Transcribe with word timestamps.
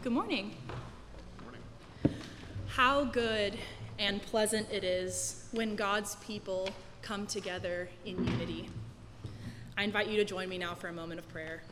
Good 0.00 0.12
morning. 0.12 0.54
How 2.68 3.02
good 3.02 3.58
and 3.98 4.22
pleasant 4.22 4.70
it 4.70 4.84
is 4.84 5.48
when 5.50 5.74
God's 5.74 6.14
people 6.16 6.68
come 7.02 7.26
together 7.26 7.88
in 8.04 8.24
unity. 8.24 8.70
I 9.76 9.82
invite 9.82 10.06
you 10.06 10.16
to 10.18 10.24
join 10.24 10.48
me 10.48 10.56
now 10.56 10.76
for 10.76 10.86
a 10.86 10.92
moment 10.92 11.18
of 11.18 11.28
prayer. 11.28 11.64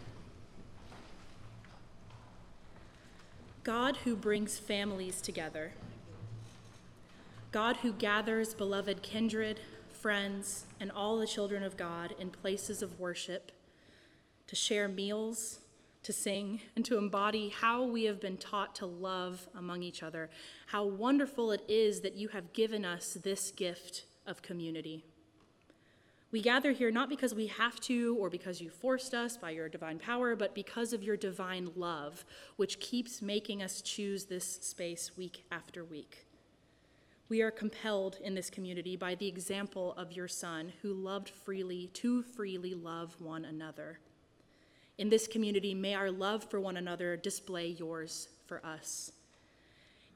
God 3.62 3.98
who 3.98 4.16
brings 4.16 4.58
families 4.58 5.20
together, 5.20 5.70
God 7.52 7.76
who 7.76 7.92
gathers 7.92 8.54
beloved 8.54 9.02
kindred, 9.02 9.60
friends, 9.92 10.64
and 10.80 10.90
all 10.90 11.16
the 11.16 11.28
children 11.28 11.62
of 11.62 11.76
God 11.76 12.12
in 12.18 12.30
places 12.30 12.82
of 12.82 12.98
worship 12.98 13.52
to 14.48 14.56
share 14.56 14.88
meals, 14.88 15.60
to 16.06 16.12
sing, 16.12 16.60
and 16.76 16.84
to 16.84 16.96
embody 16.96 17.48
how 17.48 17.82
we 17.82 18.04
have 18.04 18.20
been 18.20 18.36
taught 18.36 18.76
to 18.76 18.86
love 18.86 19.48
among 19.56 19.82
each 19.82 20.04
other. 20.04 20.30
How 20.68 20.84
wonderful 20.84 21.50
it 21.50 21.64
is 21.66 22.00
that 22.02 22.14
you 22.14 22.28
have 22.28 22.52
given 22.52 22.84
us 22.84 23.18
this 23.24 23.50
gift 23.50 24.04
of 24.24 24.40
community. 24.40 25.04
We 26.30 26.40
gather 26.40 26.70
here 26.70 26.92
not 26.92 27.08
because 27.08 27.34
we 27.34 27.48
have 27.48 27.80
to 27.80 28.16
or 28.20 28.30
because 28.30 28.60
you 28.60 28.70
forced 28.70 29.14
us 29.14 29.36
by 29.36 29.50
your 29.50 29.68
divine 29.68 29.98
power, 29.98 30.36
but 30.36 30.54
because 30.54 30.92
of 30.92 31.02
your 31.02 31.16
divine 31.16 31.70
love, 31.74 32.24
which 32.54 32.78
keeps 32.78 33.20
making 33.20 33.60
us 33.60 33.82
choose 33.82 34.26
this 34.26 34.44
space 34.62 35.16
week 35.16 35.44
after 35.50 35.84
week. 35.84 36.24
We 37.28 37.42
are 37.42 37.50
compelled 37.50 38.18
in 38.22 38.36
this 38.36 38.48
community 38.48 38.94
by 38.94 39.16
the 39.16 39.26
example 39.26 39.92
of 39.94 40.12
your 40.12 40.28
Son, 40.28 40.72
who 40.82 40.94
loved 40.94 41.30
freely, 41.30 41.90
to 41.94 42.22
freely 42.22 42.74
love 42.74 43.16
one 43.20 43.44
another. 43.44 43.98
In 44.98 45.10
this 45.10 45.26
community, 45.26 45.74
may 45.74 45.94
our 45.94 46.10
love 46.10 46.48
for 46.50 46.58
one 46.58 46.76
another 46.76 47.16
display 47.16 47.68
yours 47.68 48.28
for 48.46 48.64
us. 48.64 49.12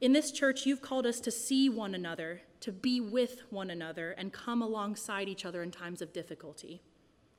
In 0.01 0.15
this 0.15 0.33
church, 0.33 0.65
you've 0.65 0.81
called 0.81 1.05
us 1.05 1.21
to 1.21 1.31
see 1.31 1.69
one 1.69 1.95
another, 1.95 2.41
to 2.61 2.73
be 2.73 3.01
with 3.01 3.43
one 3.51 3.69
another, 3.69 4.13
and 4.13 4.33
come 4.33 4.63
alongside 4.63 5.29
each 5.29 5.45
other 5.45 5.63
in 5.63 5.71
times 5.71 6.01
of 6.01 6.15
difficulty. 6.15 6.81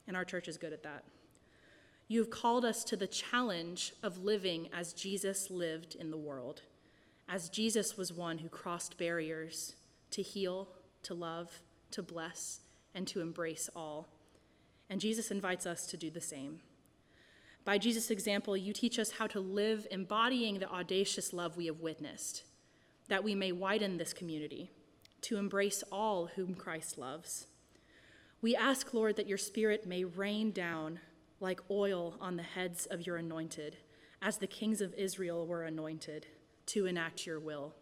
And 0.07 0.15
our 0.15 0.25
church 0.25 0.47
is 0.47 0.57
good 0.57 0.73
at 0.73 0.83
that. 0.83 1.03
You've 2.07 2.29
called 2.29 2.65
us 2.65 2.83
to 2.83 2.95
the 2.95 3.07
challenge 3.07 3.93
of 4.03 4.23
living 4.23 4.69
as 4.71 4.93
Jesus 4.93 5.49
lived 5.49 5.95
in 5.95 6.11
the 6.11 6.17
world, 6.17 6.61
as 7.27 7.49
Jesus 7.49 7.97
was 7.97 8.13
one 8.13 8.39
who 8.39 8.49
crossed 8.49 8.97
barriers 8.97 9.75
to 10.11 10.21
heal, 10.21 10.67
to 11.03 11.13
love, 11.15 11.61
to 11.91 12.03
bless, 12.03 12.59
and 12.93 13.07
to 13.07 13.21
embrace 13.21 13.69
all. 13.75 14.09
And 14.89 15.01
Jesus 15.01 15.31
invites 15.31 15.65
us 15.65 15.87
to 15.87 15.97
do 15.97 16.11
the 16.11 16.21
same. 16.21 16.59
By 17.63 17.77
Jesus' 17.77 18.09
example, 18.09 18.57
you 18.57 18.73
teach 18.73 18.97
us 18.97 19.11
how 19.11 19.27
to 19.27 19.39
live 19.39 19.85
embodying 19.91 20.59
the 20.59 20.69
audacious 20.69 21.31
love 21.31 21.57
we 21.57 21.67
have 21.67 21.79
witnessed, 21.79 22.43
that 23.07 23.23
we 23.23 23.35
may 23.35 23.51
widen 23.51 23.97
this 23.97 24.13
community 24.13 24.71
to 25.21 25.37
embrace 25.37 25.83
all 25.91 26.27
whom 26.35 26.55
Christ 26.55 26.97
loves. 26.97 27.47
We 28.41 28.55
ask, 28.55 28.93
Lord, 28.93 29.15
that 29.17 29.27
your 29.27 29.37
Spirit 29.37 29.85
may 29.85 30.03
rain 30.03 30.51
down 30.51 30.99
like 31.39 31.61
oil 31.69 32.15
on 32.19 32.35
the 32.35 32.43
heads 32.43 32.87
of 32.87 33.05
your 33.05 33.17
anointed, 33.17 33.77
as 34.21 34.37
the 34.37 34.47
kings 34.47 34.81
of 34.81 34.93
Israel 34.95 35.45
were 35.45 35.63
anointed, 35.63 36.25
to 36.67 36.87
enact 36.87 37.27
your 37.27 37.39
will. 37.39 37.75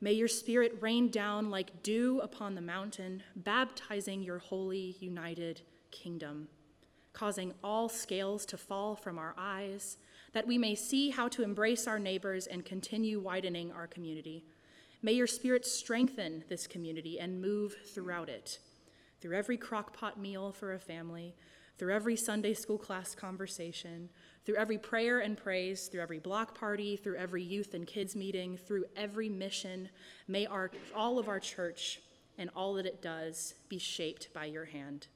May 0.00 0.12
your 0.12 0.28
Spirit 0.28 0.76
rain 0.80 1.08
down 1.08 1.50
like 1.50 1.82
dew 1.82 2.20
upon 2.20 2.54
the 2.54 2.60
mountain, 2.60 3.24
baptizing 3.34 4.22
your 4.22 4.38
holy, 4.38 4.96
united 5.00 5.62
kingdom 5.90 6.48
causing 7.14 7.54
all 7.62 7.88
scales 7.88 8.44
to 8.44 8.58
fall 8.58 8.94
from 8.94 9.18
our 9.18 9.34
eyes, 9.38 9.96
that 10.34 10.46
we 10.46 10.58
may 10.58 10.74
see 10.74 11.10
how 11.10 11.28
to 11.28 11.42
embrace 11.42 11.86
our 11.86 11.98
neighbors 11.98 12.46
and 12.46 12.64
continue 12.64 13.20
widening 13.20 13.72
our 13.72 13.86
community. 13.86 14.44
May 15.00 15.12
your 15.12 15.26
spirit 15.26 15.64
strengthen 15.64 16.44
this 16.48 16.66
community 16.66 17.20
and 17.20 17.40
move 17.40 17.76
throughout 17.94 18.28
it, 18.28 18.58
through 19.20 19.36
every 19.36 19.56
crockpot 19.56 20.16
meal 20.16 20.50
for 20.50 20.74
a 20.74 20.78
family, 20.78 21.34
through 21.78 21.94
every 21.94 22.16
Sunday 22.16 22.54
school 22.54 22.78
class 22.78 23.14
conversation, 23.14 24.08
through 24.44 24.56
every 24.56 24.78
prayer 24.78 25.20
and 25.20 25.36
praise, 25.36 25.86
through 25.86 26.00
every 26.00 26.18
block 26.18 26.58
party, 26.58 26.96
through 26.96 27.16
every 27.16 27.42
youth 27.42 27.74
and 27.74 27.86
kids 27.86 28.14
meeting, 28.14 28.56
through 28.56 28.84
every 28.96 29.28
mission. 29.28 29.88
May 30.28 30.46
our, 30.46 30.70
all 30.94 31.18
of 31.18 31.28
our 31.28 31.40
church 31.40 32.00
and 32.38 32.50
all 32.54 32.74
that 32.74 32.86
it 32.86 33.02
does 33.02 33.54
be 33.68 33.78
shaped 33.78 34.32
by 34.32 34.46
your 34.46 34.64
hand. 34.64 35.06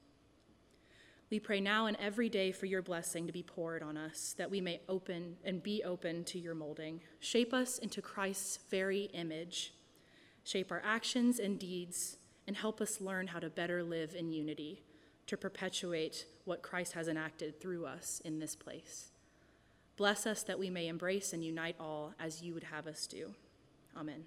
We 1.29 1.39
pray 1.39 1.61
now 1.61 1.85
and 1.85 1.95
every 1.97 2.27
day 2.27 2.51
for 2.51 2.65
your 2.65 2.81
blessing 2.81 3.27
to 3.27 3.33
be 3.33 3.43
poured 3.43 3.83
on 3.83 3.97
us, 3.97 4.33
that 4.37 4.49
we 4.49 4.61
may 4.61 4.81
open 4.89 5.37
and 5.43 5.61
be 5.61 5.83
open 5.83 6.23
to 6.25 6.39
your 6.39 6.55
molding. 6.55 7.01
Shape 7.19 7.53
us 7.53 7.77
into 7.77 8.01
Christ's 8.01 8.59
very 8.71 9.03
image. 9.13 9.73
Shape 10.43 10.71
our 10.71 10.81
actions 10.83 11.37
and 11.37 11.59
deeds, 11.59 12.17
and 12.47 12.57
help 12.57 12.81
us 12.81 12.99
learn 12.99 13.27
how 13.27 13.39
to 13.39 13.49
better 13.49 13.83
live 13.83 14.15
in 14.15 14.31
unity, 14.31 14.81
to 15.27 15.37
perpetuate 15.37 16.25
what 16.45 16.63
Christ 16.63 16.93
has 16.93 17.07
enacted 17.07 17.61
through 17.61 17.85
us 17.85 18.19
in 18.25 18.39
this 18.39 18.55
place. 18.55 19.11
Bless 19.97 20.25
us 20.25 20.41
that 20.43 20.57
we 20.57 20.71
may 20.71 20.87
embrace 20.87 21.33
and 21.33 21.43
unite 21.43 21.75
all 21.79 22.15
as 22.19 22.41
you 22.41 22.55
would 22.55 22.63
have 22.63 22.87
us 22.87 23.05
do. 23.05 23.35
Amen. 23.95 24.23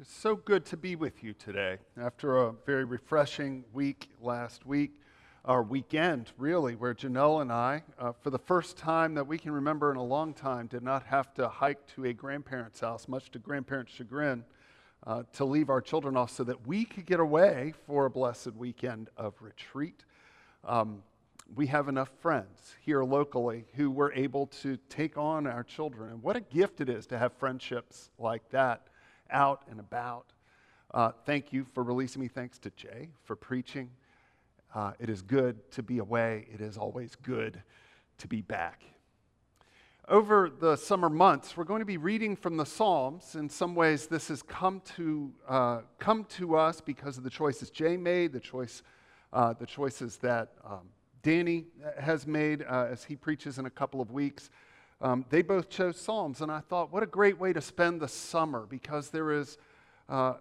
It's 0.00 0.10
so 0.10 0.36
good 0.36 0.64
to 0.66 0.78
be 0.78 0.96
with 0.96 1.22
you 1.22 1.34
today. 1.34 1.76
After 2.00 2.38
a 2.38 2.52
very 2.64 2.84
refreshing 2.84 3.62
week 3.74 4.08
last 4.22 4.64
week, 4.64 4.92
our 5.44 5.62
weekend, 5.62 6.30
really, 6.38 6.76
where 6.76 6.94
Janelle 6.94 7.42
and 7.42 7.52
I, 7.52 7.82
uh, 7.98 8.12
for 8.12 8.30
the 8.30 8.38
first 8.38 8.78
time 8.78 9.12
that 9.14 9.26
we 9.26 9.36
can 9.36 9.52
remember 9.52 9.90
in 9.90 9.98
a 9.98 10.02
long 10.02 10.32
time, 10.32 10.66
did 10.66 10.82
not 10.82 11.04
have 11.04 11.34
to 11.34 11.46
hike 11.46 11.86
to 11.88 12.06
a 12.06 12.12
grandparent's 12.14 12.80
house, 12.80 13.06
much 13.06 13.30
to 13.32 13.38
grandparents' 13.38 13.92
chagrin, 13.92 14.46
uh, 15.06 15.24
to 15.34 15.44
leave 15.44 15.68
our 15.68 15.82
children 15.82 16.16
off 16.16 16.30
so 16.30 16.42
that 16.44 16.66
we 16.66 16.86
could 16.86 17.04
get 17.04 17.20
away 17.20 17.74
for 17.86 18.06
a 18.06 18.10
blessed 18.10 18.54
weekend 18.54 19.10
of 19.18 19.34
retreat. 19.42 20.04
Um, 20.64 21.02
we 21.54 21.66
have 21.66 21.88
enough 21.88 22.10
friends 22.20 22.76
here 22.80 23.04
locally 23.04 23.66
who 23.74 23.90
were 23.90 24.12
able 24.14 24.46
to 24.62 24.78
take 24.88 25.18
on 25.18 25.46
our 25.46 25.62
children. 25.62 26.12
And 26.12 26.22
what 26.22 26.36
a 26.36 26.40
gift 26.40 26.80
it 26.80 26.88
is 26.88 27.06
to 27.08 27.18
have 27.18 27.34
friendships 27.34 28.08
like 28.18 28.48
that 28.52 28.86
out 29.32 29.62
and 29.70 29.80
about. 29.80 30.32
Uh, 30.92 31.10
thank 31.24 31.52
you 31.52 31.64
for 31.72 31.82
releasing 31.82 32.20
me. 32.20 32.28
Thanks 32.28 32.58
to 32.58 32.70
Jay 32.70 33.08
for 33.24 33.34
preaching. 33.34 33.90
Uh, 34.74 34.92
it 34.98 35.08
is 35.08 35.22
good 35.22 35.70
to 35.72 35.82
be 35.82 35.98
away. 35.98 36.46
It 36.52 36.60
is 36.60 36.76
always 36.76 37.14
good 37.16 37.62
to 38.18 38.28
be 38.28 38.42
back. 38.42 38.84
Over 40.08 40.50
the 40.50 40.76
summer 40.76 41.08
months, 41.08 41.56
we're 41.56 41.64
going 41.64 41.80
to 41.80 41.86
be 41.86 41.96
reading 41.96 42.34
from 42.34 42.56
the 42.56 42.66
Psalms. 42.66 43.36
In 43.36 43.48
some 43.48 43.74
ways, 43.74 44.06
this 44.06 44.28
has 44.28 44.42
come 44.42 44.82
to, 44.96 45.32
uh, 45.48 45.80
come 45.98 46.24
to 46.36 46.56
us 46.56 46.80
because 46.80 47.18
of 47.18 47.24
the 47.24 47.30
choices 47.30 47.70
Jay 47.70 47.96
made, 47.96 48.32
the, 48.32 48.40
choice, 48.40 48.82
uh, 49.32 49.52
the 49.52 49.66
choices 49.66 50.16
that 50.18 50.54
um, 50.64 50.88
Danny 51.22 51.66
has 52.00 52.26
made 52.26 52.62
uh, 52.68 52.88
as 52.90 53.04
he 53.04 53.14
preaches 53.14 53.58
in 53.58 53.66
a 53.66 53.70
couple 53.70 54.00
of 54.00 54.10
weeks. 54.10 54.50
Um, 55.02 55.24
they 55.30 55.42
both 55.42 55.68
chose 55.68 55.96
Psalms, 55.96 56.42
and 56.42 56.52
I 56.52 56.60
thought, 56.60 56.92
what 56.92 57.02
a 57.02 57.06
great 57.06 57.36
way 57.36 57.52
to 57.52 57.60
spend 57.60 58.00
the 58.00 58.06
summer 58.06 58.66
because 58.70 59.10
there 59.10 59.32
is 59.32 59.58
uh, 60.08 60.34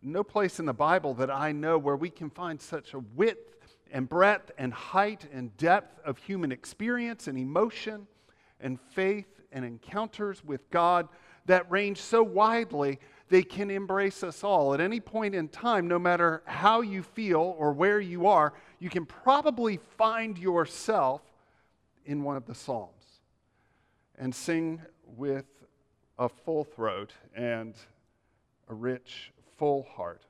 no 0.00 0.24
place 0.24 0.58
in 0.58 0.64
the 0.64 0.72
Bible 0.72 1.12
that 1.14 1.30
I 1.30 1.52
know 1.52 1.76
where 1.76 1.94
we 1.94 2.08
can 2.08 2.30
find 2.30 2.58
such 2.58 2.94
a 2.94 3.00
width 3.14 3.76
and 3.92 4.08
breadth 4.08 4.50
and 4.56 4.72
height 4.72 5.26
and 5.30 5.54
depth 5.58 6.00
of 6.06 6.16
human 6.16 6.52
experience 6.52 7.28
and 7.28 7.36
emotion 7.36 8.06
and 8.60 8.80
faith 8.80 9.42
and 9.52 9.62
encounters 9.62 10.42
with 10.42 10.70
God 10.70 11.06
that 11.44 11.70
range 11.70 11.98
so 11.98 12.22
widely 12.22 12.98
they 13.28 13.42
can 13.42 13.70
embrace 13.70 14.24
us 14.24 14.42
all. 14.42 14.72
At 14.72 14.80
any 14.80 15.00
point 15.00 15.34
in 15.34 15.48
time, 15.48 15.86
no 15.86 15.98
matter 15.98 16.42
how 16.46 16.80
you 16.80 17.02
feel 17.02 17.54
or 17.58 17.72
where 17.72 18.00
you 18.00 18.26
are, 18.26 18.54
you 18.78 18.88
can 18.88 19.04
probably 19.04 19.80
find 19.98 20.38
yourself 20.38 21.20
in 22.06 22.22
one 22.22 22.38
of 22.38 22.46
the 22.46 22.54
Psalms 22.54 22.95
and 24.18 24.34
sing 24.34 24.80
with 25.04 25.46
a 26.18 26.28
full 26.28 26.64
throat 26.64 27.12
and 27.34 27.74
a 28.68 28.74
rich, 28.74 29.32
full 29.56 29.82
heart. 29.82 30.22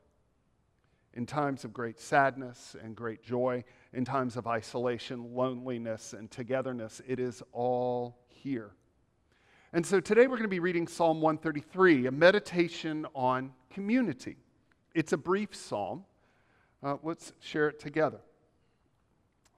In 1.15 1.25
times 1.25 1.65
of 1.65 1.73
great 1.73 1.99
sadness 1.99 2.77
and 2.83 2.95
great 2.95 3.23
joy, 3.23 3.65
in 3.95 4.05
times 4.05 4.37
of 4.37 4.47
isolation, 4.47 5.35
loneliness, 5.35 6.13
and 6.13 6.31
togetherness, 6.31 7.01
it 7.07 7.19
is 7.19 7.43
all 7.53 8.19
here. 8.29 8.73
And 9.73 9.85
so 9.85 9.99
today 9.99 10.27
we're 10.27 10.37
going 10.37 10.43
to 10.43 10.49
be 10.49 10.61
reading 10.61 10.87
Psalm 10.87 11.21
133, 11.21 12.07
a 12.07 12.11
meditation 12.11 13.07
on 13.15 13.53
community. 13.71 14.37
It's 14.95 15.13
a 15.13 15.17
brief 15.17 15.55
psalm. 15.55 16.05
Uh, 16.83 16.97
let's 17.03 17.33
share 17.41 17.69
it 17.69 17.81
together. 17.81 18.21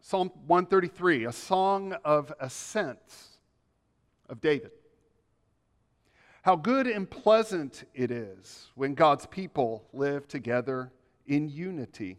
Psalm 0.01 0.31
133, 0.47 1.25
a 1.25 1.33
song 1.33 1.95
of 2.05 2.33
ascents 2.41 3.38
of 4.29 4.41
David. 4.41 4.71
How 6.43 6.57
good 6.57 6.87
and 6.87 7.09
pleasant 7.09 7.85
it 7.95 8.11
is 8.11 8.69
when 8.75 8.95
God's 8.95 9.27
people 9.27 9.85
live 9.93 10.29
together 10.29 10.93
in 11.27 11.49
unity. 11.49 12.17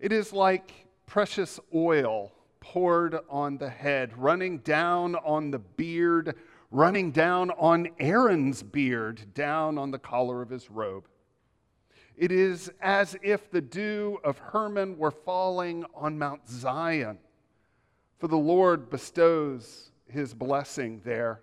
It 0.00 0.12
is 0.12 0.32
like 0.32 0.86
precious 1.06 1.60
oil 1.74 2.32
poured 2.60 3.18
on 3.30 3.58
the 3.58 3.68
head, 3.68 4.16
running 4.16 4.58
down 4.58 5.14
on 5.16 5.50
the 5.50 5.58
beard, 5.58 6.34
running 6.70 7.12
down 7.12 7.50
on 7.52 7.88
Aaron's 7.98 8.62
beard, 8.62 9.32
down 9.34 9.78
on 9.78 9.90
the 9.90 9.98
collar 9.98 10.42
of 10.42 10.50
his 10.50 10.70
robe. 10.70 11.08
It 12.16 12.32
is 12.32 12.70
as 12.80 13.16
if 13.22 13.50
the 13.50 13.60
dew 13.60 14.18
of 14.24 14.38
Hermon 14.38 14.98
were 14.98 15.12
falling 15.12 15.84
on 15.94 16.18
Mount 16.18 16.48
Zion, 16.48 17.18
for 18.18 18.26
the 18.26 18.36
Lord 18.36 18.90
bestows 18.90 19.92
his 20.10 20.34
blessing 20.34 21.00
there, 21.04 21.40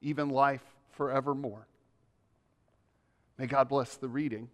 even 0.00 0.28
life 0.28 0.64
forevermore. 0.92 1.66
May 3.38 3.46
God 3.46 3.68
bless 3.68 3.96
the 3.96 4.08
reading 4.08 4.48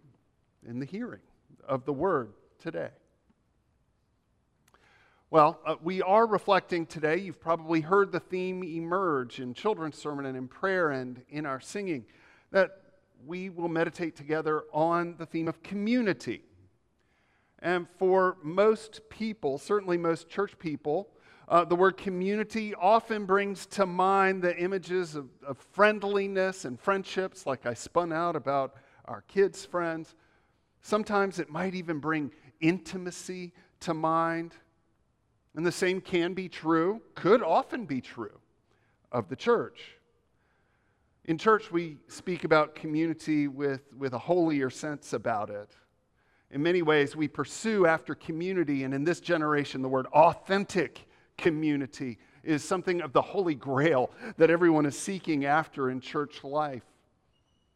and 0.67 0.81
the 0.81 0.85
hearing 0.85 1.21
of 1.67 1.85
the 1.85 1.93
word 1.93 2.33
today. 2.59 2.89
Well, 5.29 5.59
uh, 5.65 5.75
we 5.81 6.01
are 6.01 6.25
reflecting 6.25 6.85
today. 6.85 7.17
You've 7.17 7.39
probably 7.39 7.79
heard 7.79 8.11
the 8.11 8.19
theme 8.19 8.63
emerge 8.63 9.39
in 9.39 9.53
children's 9.53 9.97
sermon 9.97 10.25
and 10.25 10.35
in 10.35 10.47
prayer 10.47 10.91
and 10.91 11.21
in 11.29 11.45
our 11.45 11.61
singing 11.61 12.05
that 12.51 12.81
we 13.25 13.49
will 13.49 13.69
meditate 13.69 14.15
together 14.15 14.63
on 14.73 15.15
the 15.17 15.25
theme 15.25 15.47
of 15.47 15.63
community. 15.63 16.41
And 17.59 17.87
for 17.97 18.37
most 18.43 19.01
people, 19.09 19.57
certainly 19.57 19.97
most 19.97 20.27
church 20.27 20.57
people, 20.59 21.07
uh, 21.51 21.65
the 21.65 21.75
word 21.75 21.97
community 21.97 22.73
often 22.75 23.25
brings 23.25 23.65
to 23.65 23.85
mind 23.85 24.41
the 24.41 24.57
images 24.57 25.15
of, 25.15 25.27
of 25.45 25.57
friendliness 25.57 26.63
and 26.63 26.79
friendships, 26.79 27.45
like 27.45 27.65
I 27.65 27.73
spun 27.73 28.13
out 28.13 28.37
about 28.37 28.75
our 29.03 29.23
kids' 29.27 29.65
friends. 29.65 30.15
Sometimes 30.79 31.39
it 31.39 31.49
might 31.49 31.75
even 31.75 31.99
bring 31.99 32.31
intimacy 32.61 33.51
to 33.81 33.93
mind. 33.93 34.55
And 35.53 35.65
the 35.65 35.73
same 35.73 35.99
can 35.99 36.33
be 36.33 36.47
true, 36.47 37.01
could 37.15 37.43
often 37.43 37.85
be 37.85 37.99
true, 37.99 38.39
of 39.11 39.27
the 39.27 39.35
church. 39.35 39.97
In 41.25 41.37
church, 41.37 41.69
we 41.69 41.97
speak 42.07 42.45
about 42.45 42.75
community 42.75 43.49
with, 43.49 43.81
with 43.97 44.13
a 44.13 44.19
holier 44.19 44.69
sense 44.69 45.11
about 45.11 45.49
it. 45.49 45.75
In 46.49 46.63
many 46.63 46.81
ways, 46.81 47.13
we 47.13 47.27
pursue 47.27 47.85
after 47.85 48.15
community, 48.15 48.85
and 48.85 48.93
in 48.93 49.03
this 49.03 49.19
generation, 49.19 49.81
the 49.81 49.89
word 49.89 50.07
authentic 50.13 51.07
community 51.41 52.17
is 52.43 52.63
something 52.63 53.01
of 53.01 53.13
the 53.13 53.21
holy 53.21 53.55
grail 53.55 54.11
that 54.37 54.49
everyone 54.49 54.85
is 54.85 54.97
seeking 54.97 55.45
after 55.45 55.89
in 55.89 55.99
church 55.99 56.43
life. 56.43 56.83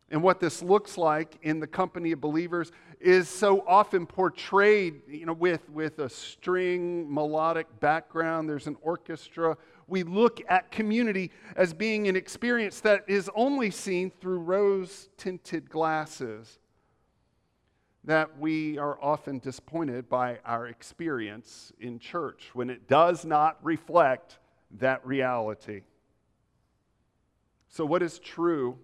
And 0.09 0.21
what 0.21 0.39
this 0.39 0.61
looks 0.61 0.97
like 0.97 1.37
in 1.41 1.59
the 1.59 1.67
company 1.67 2.11
of 2.11 2.21
believers 2.21 2.71
is 2.99 3.27
so 3.27 3.65
often 3.67 4.05
portrayed 4.05 5.01
you 5.07 5.25
know, 5.25 5.33
with, 5.33 5.67
with 5.69 5.99
a 5.99 6.09
string 6.09 7.11
melodic 7.11 7.67
background. 7.79 8.47
There's 8.47 8.67
an 8.67 8.77
orchestra. 8.81 9.57
We 9.87 10.03
look 10.03 10.41
at 10.47 10.71
community 10.71 11.31
as 11.55 11.73
being 11.73 12.07
an 12.07 12.15
experience 12.15 12.79
that 12.81 13.03
is 13.07 13.29
only 13.35 13.71
seen 13.71 14.11
through 14.21 14.39
rose 14.39 15.09
tinted 15.17 15.69
glasses 15.69 16.59
that 18.05 18.37
we 18.39 18.77
are 18.77 19.01
often 19.01 19.39
disappointed 19.39 20.07
by 20.07 20.39
our 20.45 20.67
experience 20.67 21.73
in 21.79 21.97
church 21.97 22.51
when 22.53 22.69
it 22.69 22.87
does 22.87 23.25
not 23.25 23.57
reflect 23.63 24.37
that 24.79 25.05
reality. 25.05 25.81
So, 27.67 27.83
what 27.83 28.03
is 28.03 28.19
true 28.19 28.77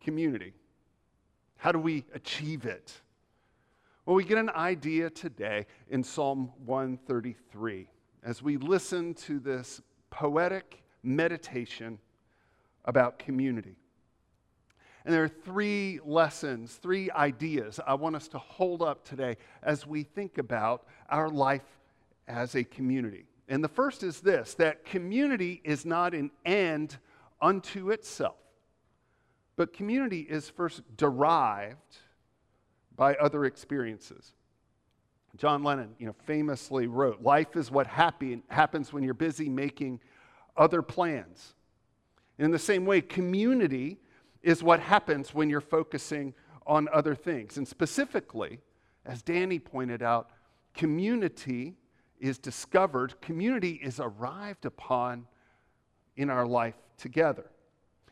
community? 0.00 0.54
How 1.58 1.70
do 1.70 1.78
we 1.78 2.06
achieve 2.14 2.64
it? 2.64 2.92
Well, 4.06 4.16
we 4.16 4.24
get 4.24 4.38
an 4.38 4.50
idea 4.50 5.10
today 5.10 5.66
in 5.90 6.02
Psalm 6.02 6.50
133 6.64 7.88
as 8.22 8.42
we 8.42 8.56
listen 8.56 9.12
to 9.14 9.38
this 9.38 9.82
poetic 10.08 10.82
meditation 11.02 11.98
about 12.86 13.18
community. 13.18 13.76
And 15.04 15.14
there 15.14 15.24
are 15.24 15.28
three 15.28 15.98
lessons, 16.04 16.74
three 16.74 17.10
ideas 17.10 17.80
I 17.86 17.94
want 17.94 18.16
us 18.16 18.28
to 18.28 18.38
hold 18.38 18.82
up 18.82 19.04
today 19.04 19.36
as 19.62 19.86
we 19.86 20.02
think 20.02 20.38
about 20.38 20.86
our 21.08 21.30
life 21.30 21.64
as 22.28 22.54
a 22.54 22.64
community. 22.64 23.26
And 23.48 23.64
the 23.64 23.68
first 23.68 24.02
is 24.02 24.20
this 24.20 24.54
that 24.54 24.84
community 24.84 25.60
is 25.64 25.84
not 25.84 26.14
an 26.14 26.30
end 26.44 26.98
unto 27.40 27.90
itself, 27.90 28.36
but 29.56 29.72
community 29.72 30.20
is 30.20 30.48
first 30.48 30.82
derived 30.96 31.98
by 32.94 33.14
other 33.14 33.44
experiences. 33.46 34.34
John 35.36 35.62
Lennon, 35.62 35.94
you 35.98 36.06
know, 36.06 36.14
famously 36.24 36.86
wrote, 36.86 37.22
"Life 37.22 37.56
is 37.56 37.70
what 37.70 37.86
happy, 37.86 38.42
happens 38.48 38.92
when 38.92 39.02
you're 39.02 39.14
busy 39.14 39.48
making 39.48 40.00
other 40.56 40.82
plans." 40.82 41.54
And 42.36 42.46
in 42.46 42.50
the 42.50 42.58
same 42.58 42.84
way, 42.84 43.00
community 43.00 43.99
is 44.42 44.62
what 44.62 44.80
happens 44.80 45.34
when 45.34 45.50
you're 45.50 45.60
focusing 45.60 46.34
on 46.66 46.88
other 46.92 47.14
things. 47.14 47.56
And 47.56 47.66
specifically, 47.66 48.60
as 49.04 49.22
Danny 49.22 49.58
pointed 49.58 50.02
out, 50.02 50.30
community 50.74 51.76
is 52.20 52.38
discovered, 52.38 53.20
community 53.20 53.80
is 53.82 53.98
arrived 53.98 54.66
upon 54.66 55.26
in 56.16 56.30
our 56.30 56.46
life 56.46 56.74
together. 56.96 57.50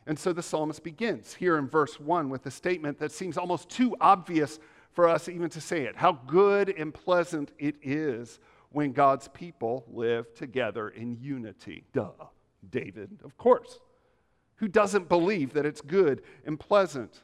And 0.07 0.17
so 0.17 0.33
the 0.33 0.41
psalmist 0.41 0.83
begins 0.83 1.35
here 1.35 1.57
in 1.57 1.67
verse 1.67 1.99
1 1.99 2.29
with 2.29 2.45
a 2.47 2.51
statement 2.51 2.97
that 2.99 3.11
seems 3.11 3.37
almost 3.37 3.69
too 3.69 3.95
obvious 4.01 4.59
for 4.91 5.07
us 5.07 5.29
even 5.29 5.49
to 5.51 5.61
say 5.61 5.83
it. 5.83 5.95
How 5.95 6.13
good 6.13 6.69
and 6.69 6.93
pleasant 6.93 7.51
it 7.59 7.75
is 7.83 8.39
when 8.71 8.91
God's 8.91 9.27
people 9.27 9.85
live 9.87 10.33
together 10.33 10.89
in 10.89 11.17
unity. 11.21 11.85
Duh, 11.93 12.11
David, 12.69 13.19
of 13.23 13.37
course. 13.37 13.79
Who 14.59 14.67
doesn't 14.67 15.09
believe 15.09 15.53
that 15.53 15.65
it's 15.65 15.81
good 15.81 16.21
and 16.45 16.59
pleasant? 16.59 17.21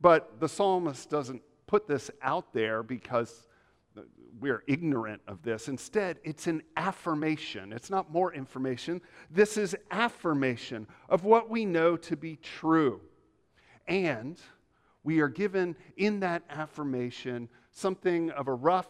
But 0.00 0.40
the 0.40 0.48
psalmist 0.48 1.08
doesn't 1.10 1.42
put 1.66 1.88
this 1.88 2.10
out 2.22 2.52
there 2.52 2.82
because 2.82 3.46
we're 4.38 4.62
ignorant 4.66 5.22
of 5.26 5.42
this. 5.42 5.68
Instead, 5.68 6.18
it's 6.22 6.46
an 6.46 6.62
affirmation. 6.76 7.72
It's 7.72 7.88
not 7.88 8.12
more 8.12 8.34
information. 8.34 9.00
This 9.30 9.56
is 9.56 9.74
affirmation 9.90 10.86
of 11.08 11.24
what 11.24 11.48
we 11.48 11.64
know 11.64 11.96
to 11.96 12.16
be 12.16 12.36
true. 12.36 13.00
And 13.88 14.38
we 15.02 15.20
are 15.20 15.28
given 15.28 15.76
in 15.96 16.20
that 16.20 16.42
affirmation 16.50 17.48
something 17.72 18.30
of 18.30 18.48
a 18.48 18.54
rough 18.54 18.88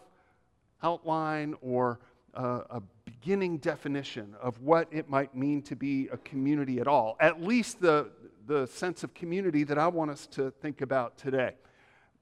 outline 0.83 1.55
or 1.61 1.99
a, 2.33 2.43
a 2.43 2.83
beginning 3.19 3.57
definition 3.57 4.35
of 4.41 4.61
what 4.61 4.87
it 4.91 5.09
might 5.09 5.35
mean 5.35 5.61
to 5.61 5.75
be 5.75 6.07
a 6.11 6.17
community 6.17 6.79
at 6.79 6.87
all, 6.87 7.17
at 7.19 7.41
least 7.41 7.79
the, 7.81 8.09
the 8.45 8.65
sense 8.67 9.03
of 9.03 9.13
community 9.13 9.63
that 9.63 9.77
I 9.77 9.87
want 9.87 10.11
us 10.11 10.27
to 10.27 10.51
think 10.51 10.81
about 10.81 11.17
today. 11.17 11.55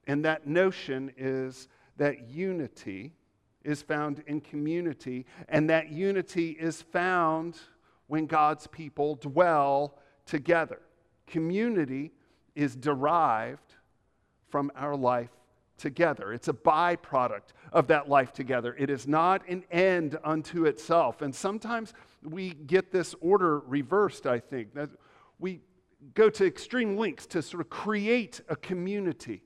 And 0.08 0.24
that 0.26 0.48
notion 0.48 1.12
is 1.18 1.68
that 1.98 2.30
unity 2.30 3.14
is 3.64 3.82
found 3.82 4.24
in 4.28 4.40
community, 4.42 5.26
and 5.50 5.70
that 5.70 5.90
unity 5.90 6.52
is 6.52 6.82
found 6.82 7.58
when 8.08 8.28
God's 8.28 8.68
people 8.68 9.16
dwell 9.16 9.98
together. 10.26 10.80
Community 11.26 12.12
is 12.54 12.76
derived 12.76 13.76
from 14.50 14.72
our 14.76 14.96
life 14.96 15.35
together. 15.78 16.34
It's 16.34 16.48
a 16.48 16.54
byproduct 16.54 17.54
of 17.72 17.88
that 17.88 18.08
life 18.10 18.32
together. 18.34 18.76
It 18.78 18.90
is 18.90 19.08
not 19.08 19.48
an 19.48 19.64
end 19.72 20.18
unto 20.24 20.66
itself. 20.66 21.22
And 21.22 21.34
sometimes 21.34 21.94
we 22.24 22.52
get 22.52 22.92
this 22.92 23.16
order 23.22 23.60
reversed, 23.60 24.26
I 24.26 24.40
think. 24.40 24.74
That 24.74 24.90
we 25.40 25.62
go 26.14 26.30
to 26.30 26.46
extreme 26.46 26.98
lengths 26.98 27.26
to 27.28 27.42
sort 27.42 27.62
of 27.62 27.70
create 27.70 28.42
a 28.48 28.56
community, 28.56 29.44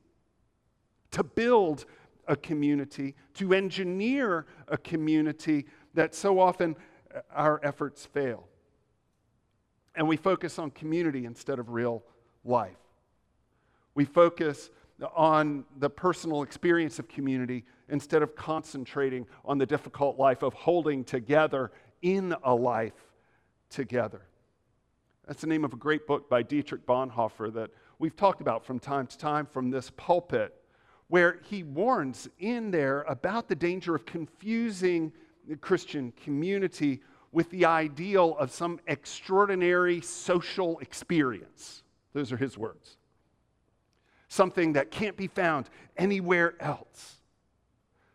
to 1.11 1.23
build 1.23 1.85
a 2.27 2.35
community, 2.35 3.15
to 3.33 3.53
engineer 3.53 4.45
a 4.67 4.77
community 4.77 5.65
that 5.95 6.13
so 6.13 6.39
often 6.39 6.75
uh, 7.13 7.21
our 7.33 7.59
efforts 7.63 8.05
fail. 8.05 8.47
And 9.95 10.07
we 10.07 10.15
focus 10.15 10.59
on 10.59 10.69
community 10.71 11.25
instead 11.25 11.57
of 11.57 11.69
real 11.69 12.03
life. 12.45 12.77
We 13.95 14.05
focus 14.05 14.69
on 15.15 15.65
the 15.77 15.89
personal 15.89 16.43
experience 16.43 16.99
of 16.99 17.07
community 17.07 17.65
instead 17.89 18.21
of 18.21 18.35
concentrating 18.35 19.25
on 19.45 19.57
the 19.57 19.65
difficult 19.65 20.17
life 20.17 20.43
of 20.43 20.53
holding 20.53 21.03
together 21.03 21.71
in 22.01 22.35
a 22.43 22.53
life 22.53 22.93
together. 23.69 24.21
That's 25.27 25.41
the 25.41 25.47
name 25.47 25.63
of 25.63 25.73
a 25.73 25.77
great 25.77 26.07
book 26.07 26.29
by 26.29 26.41
Dietrich 26.43 26.85
Bonhoeffer 26.85 27.53
that 27.53 27.69
we've 27.99 28.15
talked 28.15 28.41
about 28.41 28.65
from 28.65 28.79
time 28.79 29.07
to 29.07 29.17
time 29.17 29.45
from 29.45 29.69
this 29.69 29.91
pulpit, 29.95 30.55
where 31.07 31.39
he 31.49 31.63
warns 31.63 32.27
in 32.39 32.71
there 32.71 33.01
about 33.03 33.47
the 33.47 33.55
danger 33.55 33.95
of 33.95 34.05
confusing 34.05 35.11
the 35.47 35.55
Christian 35.55 36.11
community 36.23 37.01
with 37.31 37.49
the 37.51 37.65
ideal 37.65 38.35
of 38.39 38.51
some 38.51 38.79
extraordinary 38.87 40.01
social 40.01 40.79
experience. 40.79 41.83
Those 42.13 42.31
are 42.31 42.37
his 42.37 42.57
words 42.57 42.97
something 44.29 44.73
that 44.73 44.91
can't 44.91 45.17
be 45.17 45.27
found 45.27 45.69
anywhere 45.97 46.55
else. 46.61 47.17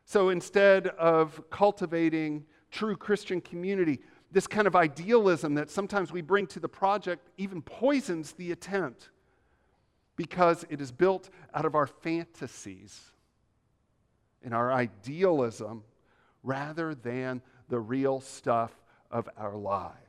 So 0.05 0.31
instead 0.31 0.87
of 0.87 1.43
cultivating 1.51 2.47
true 2.71 2.97
Christian 2.97 3.41
community, 3.41 4.01
this 4.31 4.47
kind 4.47 4.67
of 4.67 4.75
idealism 4.75 5.55
that 5.55 5.71
sometimes 5.71 6.13
we 6.13 6.23
bring 6.23 6.47
to 6.49 6.61
the 6.61 6.69
project 6.69 7.29
even 7.37 7.63
poisons 7.63 8.33
the 8.33 8.53
attempt 8.53 9.11
because 10.17 10.65
it 10.71 10.81
is 10.81 10.93
built 10.93 11.31
out 11.53 11.65
of 11.65 11.75
our 11.75 11.87
fantasies 11.87 13.01
and 14.43 14.55
our 14.55 14.73
idealism 14.73 15.83
rather 16.43 16.95
than 16.95 17.43
the 17.69 17.81
real 17.81 18.21
stuff 18.21 18.73
of 19.11 19.29
our 19.37 19.57
lives. 19.57 20.04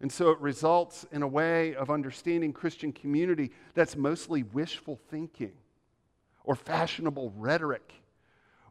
And 0.00 0.12
so 0.12 0.30
it 0.30 0.38
results 0.38 1.06
in 1.10 1.22
a 1.22 1.28
way 1.28 1.74
of 1.74 1.90
understanding 1.90 2.52
Christian 2.52 2.92
community 2.92 3.50
that's 3.74 3.96
mostly 3.96 4.44
wishful 4.44 4.98
thinking 5.10 5.52
or 6.44 6.54
fashionable 6.54 7.32
rhetoric 7.36 7.92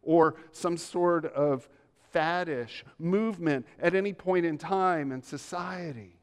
or 0.02 0.36
some 0.52 0.78
sort 0.78 1.26
of 1.26 1.68
faddish 2.16 2.84
movement 2.98 3.66
at 3.80 3.94
any 3.94 4.14
point 4.14 4.46
in 4.46 4.58
time 4.58 5.12
in 5.12 5.22
society. 5.22 6.18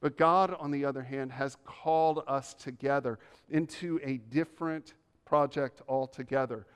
But 0.00 0.18
God, 0.18 0.54
on 0.58 0.70
the 0.70 0.84
other 0.84 1.02
hand, 1.02 1.32
has 1.32 1.56
called 1.64 2.24
us 2.26 2.52
together 2.52 3.18
into 3.48 4.00
a 4.02 4.18
different 4.18 4.94
project 5.24 5.80
altogether 5.88 6.66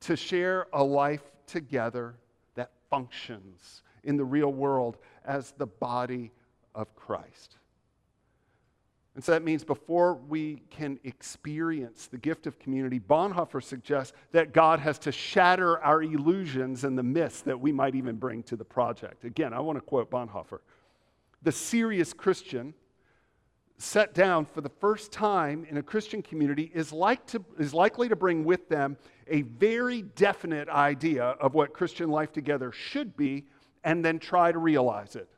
to 0.00 0.16
share 0.16 0.66
a 0.72 0.82
life 0.82 1.22
together 1.46 2.16
that 2.56 2.70
functions 2.90 3.83
in 4.04 4.16
the 4.16 4.24
real 4.24 4.52
world 4.52 4.96
as 5.24 5.52
the 5.52 5.66
body 5.66 6.32
of 6.74 6.94
Christ. 6.94 7.56
And 9.14 9.22
so 9.22 9.30
that 9.32 9.44
means 9.44 9.62
before 9.62 10.14
we 10.14 10.62
can 10.70 10.98
experience 11.04 12.08
the 12.08 12.18
gift 12.18 12.48
of 12.48 12.58
community, 12.58 12.98
Bonhoeffer 12.98 13.62
suggests 13.62 14.12
that 14.32 14.52
God 14.52 14.80
has 14.80 14.98
to 15.00 15.12
shatter 15.12 15.78
our 15.84 16.02
illusions 16.02 16.82
and 16.82 16.98
the 16.98 17.02
myths 17.04 17.40
that 17.42 17.60
we 17.60 17.70
might 17.70 17.94
even 17.94 18.16
bring 18.16 18.42
to 18.44 18.56
the 18.56 18.64
project. 18.64 19.24
Again, 19.24 19.52
I 19.52 19.60
want 19.60 19.76
to 19.76 19.82
quote 19.82 20.10
Bonhoeffer. 20.10 20.58
The 21.42 21.52
serious 21.52 22.12
Christian 22.12 22.74
set 23.76 24.14
down 24.14 24.46
for 24.46 24.60
the 24.60 24.68
first 24.68 25.12
time 25.12 25.64
in 25.68 25.76
a 25.76 25.82
Christian 25.82 26.20
community 26.22 26.70
is, 26.74 26.92
like 26.92 27.24
to, 27.26 27.44
is 27.58 27.72
likely 27.72 28.08
to 28.08 28.16
bring 28.16 28.44
with 28.44 28.68
them 28.68 28.96
a 29.28 29.42
very 29.42 30.02
definite 30.02 30.68
idea 30.68 31.24
of 31.24 31.54
what 31.54 31.72
Christian 31.72 32.08
life 32.10 32.32
together 32.32 32.72
should 32.72 33.16
be 33.16 33.46
and 33.84 34.04
then 34.04 34.18
try 34.18 34.50
to 34.50 34.58
realize 34.58 35.14
it. 35.14 35.28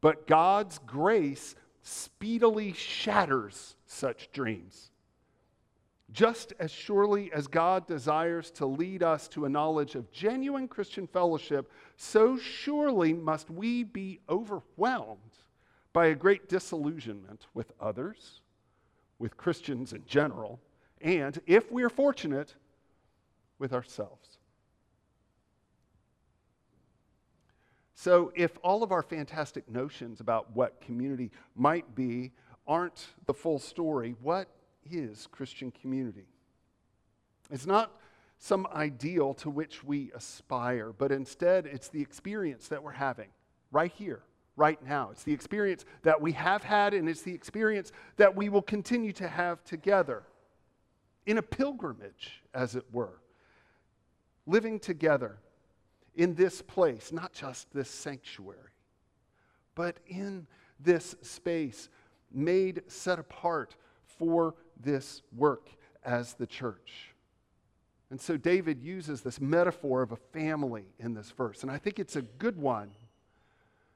But 0.00 0.26
God's 0.26 0.78
grace 0.86 1.54
speedily 1.82 2.72
shatters 2.72 3.76
such 3.86 4.30
dreams. 4.32 4.90
Just 6.12 6.52
as 6.58 6.70
surely 6.70 7.32
as 7.32 7.46
God 7.46 7.86
desires 7.86 8.50
to 8.52 8.66
lead 8.66 9.02
us 9.02 9.28
to 9.28 9.44
a 9.44 9.48
knowledge 9.48 9.94
of 9.94 10.10
genuine 10.10 10.66
Christian 10.66 11.06
fellowship, 11.06 11.70
so 11.96 12.36
surely 12.36 13.12
must 13.12 13.48
we 13.48 13.84
be 13.84 14.20
overwhelmed 14.28 15.18
by 15.92 16.06
a 16.06 16.14
great 16.14 16.48
disillusionment 16.48 17.46
with 17.54 17.72
others, 17.80 18.40
with 19.18 19.36
Christians 19.36 19.92
in 19.92 20.04
general, 20.06 20.60
and, 21.00 21.40
if 21.46 21.70
we 21.70 21.82
are 21.82 21.90
fortunate, 21.90 22.54
with 23.58 23.72
ourselves. 23.72 24.29
So, 28.02 28.32
if 28.34 28.56
all 28.62 28.82
of 28.82 28.92
our 28.92 29.02
fantastic 29.02 29.68
notions 29.68 30.20
about 30.20 30.56
what 30.56 30.80
community 30.80 31.30
might 31.54 31.94
be 31.94 32.32
aren't 32.66 33.08
the 33.26 33.34
full 33.34 33.58
story, 33.58 34.14
what 34.22 34.48
is 34.90 35.28
Christian 35.30 35.70
community? 35.70 36.24
It's 37.50 37.66
not 37.66 37.92
some 38.38 38.66
ideal 38.72 39.34
to 39.34 39.50
which 39.50 39.84
we 39.84 40.10
aspire, 40.14 40.94
but 40.96 41.12
instead 41.12 41.66
it's 41.66 41.88
the 41.88 42.00
experience 42.00 42.68
that 42.68 42.82
we're 42.82 42.92
having 42.92 43.28
right 43.70 43.92
here, 43.92 44.22
right 44.56 44.82
now. 44.82 45.10
It's 45.10 45.24
the 45.24 45.34
experience 45.34 45.84
that 46.02 46.18
we 46.22 46.32
have 46.32 46.64
had, 46.64 46.94
and 46.94 47.06
it's 47.06 47.20
the 47.20 47.34
experience 47.34 47.92
that 48.16 48.34
we 48.34 48.48
will 48.48 48.62
continue 48.62 49.12
to 49.12 49.28
have 49.28 49.62
together 49.62 50.22
in 51.26 51.36
a 51.36 51.42
pilgrimage, 51.42 52.40
as 52.54 52.76
it 52.76 52.86
were, 52.92 53.20
living 54.46 54.80
together 54.80 55.36
in 56.14 56.34
this 56.34 56.62
place, 56.62 57.12
not 57.12 57.32
just 57.32 57.72
this 57.72 57.90
sanctuary, 57.90 58.58
but 59.74 59.98
in 60.06 60.46
this 60.78 61.16
space 61.22 61.88
made 62.32 62.82
set 62.88 63.18
apart 63.18 63.76
for 64.18 64.54
this 64.82 65.22
work 65.36 65.68
as 66.04 66.34
the 66.34 66.46
church. 66.46 67.14
And 68.10 68.20
so 68.20 68.36
David 68.36 68.82
uses 68.82 69.20
this 69.20 69.40
metaphor 69.40 70.02
of 70.02 70.12
a 70.12 70.16
family 70.16 70.84
in 70.98 71.14
this 71.14 71.30
verse, 71.30 71.62
and 71.62 71.70
I 71.70 71.78
think 71.78 71.98
it's 71.98 72.16
a 72.16 72.22
good 72.22 72.56
one. 72.56 72.90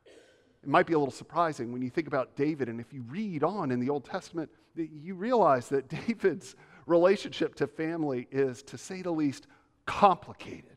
It 0.06 0.68
might 0.68 0.87
be 0.87 0.94
a 0.94 0.99
little 0.99 1.12
surprising 1.12 1.73
when 1.73 1.83
you 1.83 1.90
think 1.90 2.06
about 2.06 2.37
David, 2.37 2.68
and 2.68 2.80
if 2.80 2.92
you 2.92 3.02
read 3.02 3.42
on 3.42 3.71
in 3.71 3.80
the 3.80 3.90
Old 3.90 4.04
Testament, 4.04 4.50
you 4.76 5.14
realize 5.14 5.68
that 5.68 5.88
David's 6.06 6.54
relationship 6.87 7.54
to 7.56 7.66
family 7.66 8.28
is, 8.30 8.62
to 8.64 8.78
say 8.78 9.02
the 9.02 9.11
least, 9.11 9.47
complicated. 9.85 10.74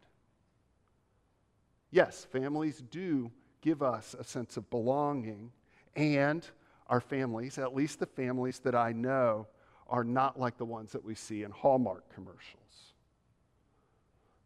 Yes, 1.91 2.25
families 2.31 2.83
do 2.89 3.31
give 3.61 3.81
us 3.81 4.15
a 4.19 4.23
sense 4.23 4.57
of 4.57 4.69
belonging 4.69 5.51
and 5.95 6.45
our 6.87 7.01
families, 7.01 7.57
at 7.57 7.75
least 7.75 7.99
the 7.99 8.05
families 8.05 8.59
that 8.59 8.75
I 8.75 8.93
know, 8.93 9.47
are 9.89 10.03
not 10.03 10.39
like 10.39 10.57
the 10.57 10.65
ones 10.65 10.91
that 10.91 11.03
we 11.03 11.15
see 11.15 11.43
in 11.43 11.51
Hallmark 11.51 12.13
commercials. 12.13 12.93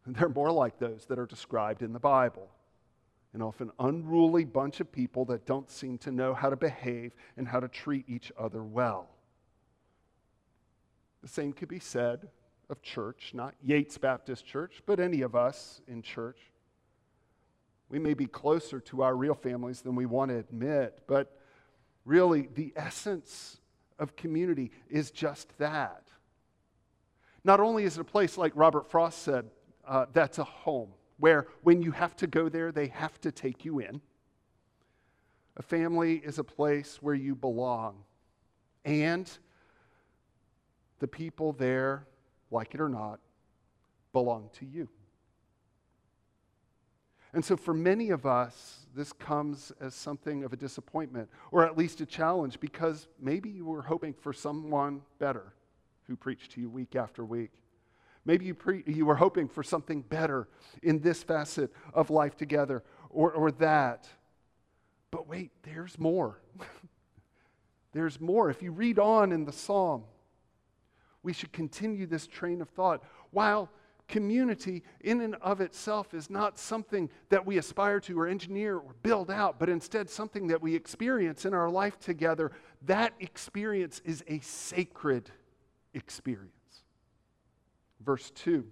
They're 0.06 0.28
more 0.28 0.50
like 0.50 0.78
those 0.78 1.06
that 1.06 1.18
are 1.18 1.26
described 1.26 1.82
in 1.82 1.92
the 1.92 2.00
Bible. 2.00 2.48
An 3.34 3.42
often 3.42 3.70
unruly 3.78 4.44
bunch 4.44 4.80
of 4.80 4.92
people 4.92 5.24
that 5.26 5.46
don't 5.46 5.70
seem 5.70 5.98
to 5.98 6.10
know 6.10 6.34
how 6.34 6.50
to 6.50 6.56
behave 6.56 7.14
and 7.36 7.48
how 7.48 7.60
to 7.60 7.68
treat 7.68 8.04
each 8.08 8.30
other 8.38 8.62
well. 8.62 9.08
The 11.22 11.28
same 11.28 11.52
could 11.52 11.68
be 11.68 11.78
said 11.78 12.28
of 12.68 12.82
church, 12.82 13.30
not 13.32 13.54
Yates 13.62 13.96
Baptist 13.96 14.44
Church, 14.44 14.82
but 14.86 15.00
any 15.00 15.22
of 15.22 15.34
us 15.34 15.80
in 15.86 16.02
church. 16.02 16.38
We 17.92 17.98
may 17.98 18.14
be 18.14 18.24
closer 18.24 18.80
to 18.80 19.02
our 19.02 19.14
real 19.14 19.34
families 19.34 19.82
than 19.82 19.94
we 19.94 20.06
want 20.06 20.30
to 20.30 20.38
admit, 20.38 21.00
but 21.06 21.36
really 22.06 22.48
the 22.54 22.72
essence 22.74 23.58
of 23.98 24.16
community 24.16 24.72
is 24.88 25.10
just 25.10 25.56
that. 25.58 26.08
Not 27.44 27.60
only 27.60 27.84
is 27.84 27.98
it 27.98 28.00
a 28.00 28.04
place, 28.04 28.38
like 28.38 28.52
Robert 28.54 28.90
Frost 28.90 29.22
said, 29.22 29.50
uh, 29.86 30.06
that's 30.10 30.38
a 30.38 30.44
home 30.44 30.88
where 31.18 31.46
when 31.64 31.82
you 31.82 31.90
have 31.90 32.16
to 32.16 32.26
go 32.26 32.48
there, 32.48 32.72
they 32.72 32.86
have 32.86 33.20
to 33.20 33.30
take 33.30 33.62
you 33.62 33.80
in. 33.80 34.00
A 35.58 35.62
family 35.62 36.14
is 36.14 36.38
a 36.38 36.44
place 36.44 36.96
where 37.02 37.14
you 37.14 37.34
belong. 37.34 38.04
And 38.86 39.30
the 40.98 41.08
people 41.08 41.52
there, 41.52 42.06
like 42.50 42.74
it 42.74 42.80
or 42.80 42.88
not, 42.88 43.20
belong 44.14 44.48
to 44.54 44.64
you. 44.64 44.88
And 47.34 47.44
so, 47.44 47.56
for 47.56 47.72
many 47.72 48.10
of 48.10 48.26
us, 48.26 48.86
this 48.94 49.12
comes 49.12 49.72
as 49.80 49.94
something 49.94 50.44
of 50.44 50.52
a 50.52 50.56
disappointment, 50.56 51.30
or 51.50 51.64
at 51.64 51.78
least 51.78 52.00
a 52.02 52.06
challenge, 52.06 52.60
because 52.60 53.08
maybe 53.18 53.48
you 53.48 53.64
were 53.64 53.82
hoping 53.82 54.12
for 54.12 54.32
someone 54.32 55.00
better 55.18 55.54
who 56.06 56.16
preached 56.16 56.52
to 56.52 56.60
you 56.60 56.68
week 56.68 56.94
after 56.94 57.24
week. 57.24 57.52
Maybe 58.24 58.44
you, 58.44 58.54
pre- 58.54 58.84
you 58.86 59.06
were 59.06 59.16
hoping 59.16 59.48
for 59.48 59.62
something 59.62 60.02
better 60.02 60.46
in 60.82 61.00
this 61.00 61.22
facet 61.22 61.72
of 61.94 62.10
life 62.10 62.36
together, 62.36 62.82
or, 63.08 63.32
or 63.32 63.50
that. 63.52 64.06
But 65.10 65.26
wait, 65.26 65.50
there's 65.62 65.98
more. 65.98 66.38
there's 67.92 68.20
more. 68.20 68.50
If 68.50 68.62
you 68.62 68.72
read 68.72 68.98
on 68.98 69.32
in 69.32 69.44
the 69.44 69.52
psalm, 69.52 70.04
we 71.22 71.32
should 71.32 71.52
continue 71.52 72.06
this 72.06 72.26
train 72.26 72.60
of 72.60 72.68
thought. 72.68 73.02
While 73.30 73.70
community 74.12 74.82
in 75.00 75.22
and 75.22 75.36
of 75.36 75.62
itself 75.62 76.12
is 76.12 76.28
not 76.28 76.58
something 76.58 77.08
that 77.30 77.46
we 77.46 77.56
aspire 77.56 77.98
to 77.98 78.20
or 78.20 78.28
engineer 78.28 78.76
or 78.76 78.94
build 79.02 79.30
out, 79.30 79.58
but 79.58 79.70
instead 79.70 80.10
something 80.10 80.48
that 80.48 80.60
we 80.60 80.74
experience 80.74 81.46
in 81.46 81.54
our 81.54 81.70
life 81.70 81.98
together. 81.98 82.52
That 82.82 83.14
experience 83.20 84.02
is 84.04 84.22
a 84.28 84.38
sacred 84.40 85.30
experience. 85.94 86.52
Verse 88.04 88.30
2. 88.32 88.66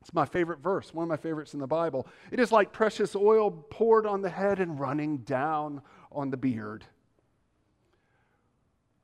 It's 0.00 0.14
my 0.14 0.24
favorite 0.24 0.60
verse, 0.60 0.94
one 0.94 1.02
of 1.02 1.08
my 1.10 1.18
favorites 1.18 1.52
in 1.52 1.60
the 1.60 1.66
Bible. 1.66 2.06
It 2.30 2.40
is 2.40 2.50
like 2.50 2.72
precious 2.72 3.14
oil 3.14 3.50
poured 3.50 4.06
on 4.06 4.22
the 4.22 4.30
head 4.30 4.60
and 4.60 4.80
running 4.80 5.18
down 5.18 5.82
on 6.10 6.30
the 6.30 6.38
beard. 6.38 6.86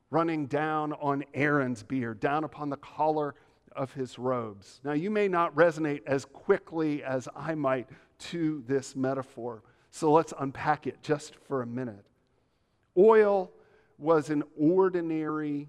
Running 0.08 0.46
down 0.46 0.94
on 0.94 1.22
Aaron's 1.34 1.82
beard, 1.82 2.20
down 2.20 2.44
upon 2.44 2.70
the 2.70 2.78
collar 2.78 3.34
of 3.74 3.92
his 3.92 4.18
robes. 4.18 4.80
Now, 4.84 4.92
you 4.92 5.10
may 5.10 5.28
not 5.28 5.54
resonate 5.54 6.02
as 6.06 6.24
quickly 6.24 7.02
as 7.02 7.28
I 7.34 7.54
might 7.54 7.88
to 8.18 8.62
this 8.66 8.94
metaphor, 8.94 9.62
so 9.90 10.12
let's 10.12 10.32
unpack 10.38 10.86
it 10.86 11.02
just 11.02 11.36
for 11.36 11.62
a 11.62 11.66
minute. 11.66 12.04
Oil 12.96 13.50
was 13.98 14.30
an 14.30 14.42
ordinary 14.58 15.68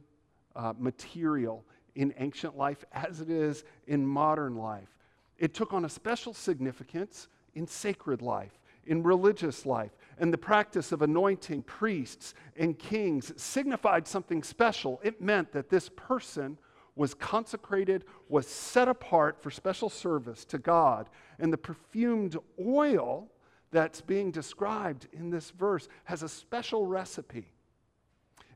uh, 0.55 0.73
material 0.77 1.63
in 1.95 2.13
ancient 2.17 2.57
life 2.57 2.83
as 2.91 3.21
it 3.21 3.29
is 3.29 3.63
in 3.87 4.05
modern 4.05 4.55
life. 4.55 4.89
It 5.37 5.53
took 5.53 5.73
on 5.73 5.85
a 5.85 5.89
special 5.89 6.33
significance 6.33 7.27
in 7.55 7.67
sacred 7.67 8.21
life, 8.21 8.59
in 8.85 9.03
religious 9.03 9.65
life, 9.65 9.91
and 10.17 10.31
the 10.31 10.37
practice 10.37 10.91
of 10.91 11.01
anointing 11.01 11.63
priests 11.63 12.33
and 12.57 12.77
kings 12.77 13.33
signified 13.41 14.07
something 14.07 14.43
special. 14.43 14.99
It 15.03 15.21
meant 15.21 15.51
that 15.53 15.69
this 15.69 15.89
person 15.95 16.57
was 16.95 17.13
consecrated, 17.13 18.05
was 18.29 18.47
set 18.47 18.87
apart 18.87 19.41
for 19.41 19.51
special 19.51 19.89
service 19.89 20.45
to 20.45 20.57
God. 20.57 21.09
And 21.39 21.51
the 21.51 21.57
perfumed 21.57 22.37
oil 22.65 23.29
that's 23.71 24.01
being 24.01 24.31
described 24.31 25.07
in 25.11 25.29
this 25.29 25.51
verse 25.51 25.87
has 26.05 26.23
a 26.23 26.29
special 26.29 26.85
recipe. 26.85 27.51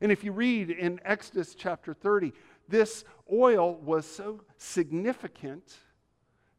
And 0.00 0.10
if 0.10 0.24
you 0.24 0.32
read 0.32 0.70
in 0.70 0.98
Exodus 1.04 1.54
chapter 1.54 1.92
30, 1.92 2.32
this 2.68 3.04
oil 3.30 3.74
was 3.76 4.06
so 4.06 4.40
significant 4.56 5.76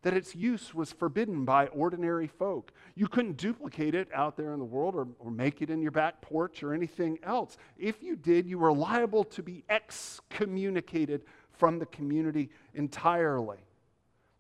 that 0.03 0.13
its 0.13 0.35
use 0.35 0.73
was 0.73 0.91
forbidden 0.91 1.45
by 1.45 1.67
ordinary 1.67 2.27
folk. 2.27 2.71
You 2.95 3.07
couldn't 3.07 3.37
duplicate 3.37 3.93
it 3.93 4.07
out 4.13 4.35
there 4.35 4.53
in 4.53 4.59
the 4.59 4.65
world 4.65 4.95
or, 4.95 5.07
or 5.19 5.29
make 5.29 5.61
it 5.61 5.69
in 5.69 5.81
your 5.81 5.91
back 5.91 6.21
porch 6.21 6.63
or 6.63 6.73
anything 6.73 7.19
else. 7.23 7.57
If 7.77 8.01
you 8.01 8.15
did, 8.15 8.47
you 8.47 8.57
were 8.57 8.73
liable 8.73 9.23
to 9.25 9.43
be 9.43 9.63
excommunicated 9.69 11.23
from 11.61 11.77
the 11.77 11.85
community 11.85 12.49
entirely. 12.73 13.59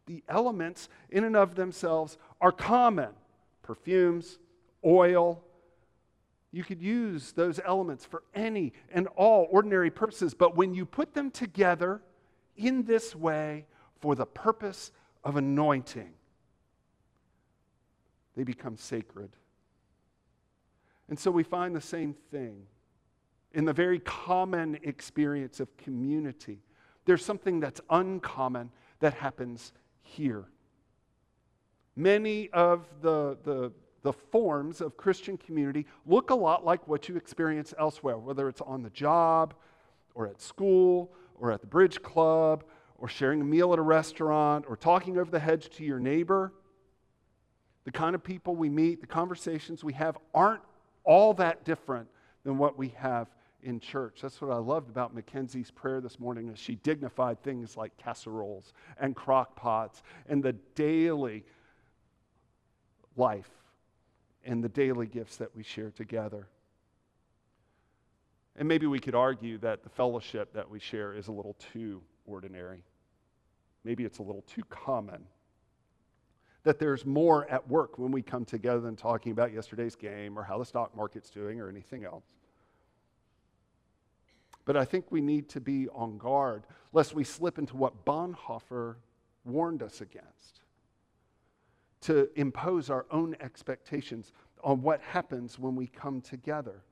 The 0.07 0.23
elements, 0.27 0.89
in 1.11 1.23
and 1.23 1.35
of 1.35 1.53
themselves, 1.53 2.17
are 2.41 2.51
common 2.51 3.09
perfumes, 3.61 4.39
oil. 4.83 5.43
You 6.51 6.63
could 6.63 6.81
use 6.81 7.31
those 7.33 7.59
elements 7.63 8.05
for 8.05 8.23
any 8.33 8.73
and 8.91 9.05
all 9.15 9.47
ordinary 9.51 9.91
purposes, 9.91 10.33
but 10.33 10.57
when 10.57 10.73
you 10.73 10.83
put 10.83 11.13
them 11.13 11.29
together 11.29 12.01
in 12.57 12.85
this 12.85 13.15
way 13.15 13.67
for 13.99 14.15
the 14.15 14.25
purpose 14.25 14.91
of 15.23 15.35
anointing, 15.35 16.13
they 18.35 18.43
become 18.43 18.77
sacred. 18.77 19.29
And 21.07 21.19
so 21.19 21.29
we 21.29 21.43
find 21.43 21.75
the 21.75 21.81
same 21.81 22.15
thing 22.31 22.63
in 23.53 23.65
the 23.65 23.73
very 23.73 23.99
common 23.99 24.79
experience 24.81 25.59
of 25.59 25.77
community 25.77 26.63
there's 27.05 27.25
something 27.25 27.59
that's 27.59 27.81
uncommon 27.89 28.71
that 28.99 29.13
happens 29.15 29.73
here. 30.01 30.45
Many 31.95 32.49
of 32.49 32.87
the, 33.01 33.37
the, 33.43 33.71
the 34.03 34.13
forms 34.13 34.81
of 34.81 34.97
Christian 34.97 35.37
community 35.37 35.85
look 36.05 36.29
a 36.29 36.35
lot 36.35 36.65
like 36.65 36.87
what 36.87 37.09
you 37.09 37.15
experience 37.15 37.73
elsewhere, 37.77 38.17
whether 38.17 38.47
it's 38.47 38.61
on 38.61 38.83
the 38.83 38.89
job 38.89 39.53
or 40.13 40.27
at 40.27 40.41
school 40.41 41.11
or 41.39 41.51
at 41.51 41.61
the 41.61 41.67
bridge 41.67 42.01
club 42.01 42.63
or 42.97 43.07
sharing 43.07 43.41
a 43.41 43.43
meal 43.43 43.73
at 43.73 43.79
a 43.79 43.83
restaurant 43.83 44.65
or 44.67 44.77
talking 44.77 45.17
over 45.17 45.29
the 45.29 45.39
hedge 45.39 45.69
to 45.71 45.83
your 45.83 45.99
neighbor. 45.99 46.53
The 47.83 47.91
kind 47.91 48.13
of 48.13 48.23
people 48.23 48.55
we 48.55 48.69
meet, 48.69 49.01
the 49.01 49.07
conversations 49.07 49.83
we 49.83 49.93
have 49.93 50.17
aren't 50.33 50.61
all 51.03 51.33
that 51.33 51.65
different 51.65 52.07
than 52.43 52.57
what 52.57 52.77
we 52.77 52.89
have 52.89 53.27
in 53.63 53.79
church. 53.79 54.19
That's 54.21 54.41
what 54.41 54.51
I 54.51 54.57
loved 54.57 54.89
about 54.89 55.13
Mackenzie's 55.13 55.71
prayer 55.71 56.01
this 56.01 56.19
morning 56.19 56.49
is 56.49 56.59
she 56.59 56.75
dignified 56.75 57.41
things 57.43 57.77
like 57.77 57.95
casseroles 57.97 58.73
and 58.99 59.15
crock 59.15 59.55
pots 59.55 60.03
and 60.27 60.43
the 60.43 60.53
daily 60.75 61.45
life 63.15 63.49
and 64.43 64.63
the 64.63 64.69
daily 64.69 65.07
gifts 65.07 65.37
that 65.37 65.55
we 65.55 65.63
share 65.63 65.91
together. 65.91 66.47
And 68.55 68.67
maybe 68.67 68.85
we 68.85 68.99
could 68.99 69.15
argue 69.15 69.57
that 69.59 69.83
the 69.83 69.89
fellowship 69.89 70.53
that 70.53 70.69
we 70.69 70.79
share 70.79 71.13
is 71.13 71.27
a 71.27 71.31
little 71.31 71.55
too 71.71 72.01
ordinary. 72.25 72.83
Maybe 73.83 74.03
it's 74.03 74.19
a 74.19 74.23
little 74.23 74.43
too 74.43 74.63
common. 74.69 75.23
That 76.63 76.77
there's 76.77 77.05
more 77.05 77.49
at 77.49 77.67
work 77.67 77.97
when 77.97 78.11
we 78.11 78.21
come 78.21 78.45
together 78.45 78.81
than 78.81 78.95
talking 78.95 79.31
about 79.31 79.53
yesterday's 79.53 79.95
game 79.95 80.37
or 80.37 80.43
how 80.43 80.59
the 80.59 80.65
stock 80.65 80.95
market's 80.95 81.29
doing 81.29 81.59
or 81.59 81.69
anything 81.69 82.05
else. 82.05 82.25
But 84.65 84.77
I 84.77 84.85
think 84.85 85.05
we 85.11 85.21
need 85.21 85.49
to 85.49 85.59
be 85.59 85.87
on 85.89 86.17
guard 86.17 86.63
lest 86.93 87.13
we 87.13 87.23
slip 87.23 87.57
into 87.57 87.75
what 87.75 88.05
Bonhoeffer 88.05 88.95
warned 89.43 89.81
us 89.81 90.01
against 90.01 90.61
to 92.01 92.29
impose 92.35 92.89
our 92.89 93.05
own 93.11 93.35
expectations 93.39 94.33
on 94.63 94.81
what 94.81 95.01
happens 95.01 95.57
when 95.57 95.75
we 95.75 95.87
come 95.87 96.21
together. 96.21 96.83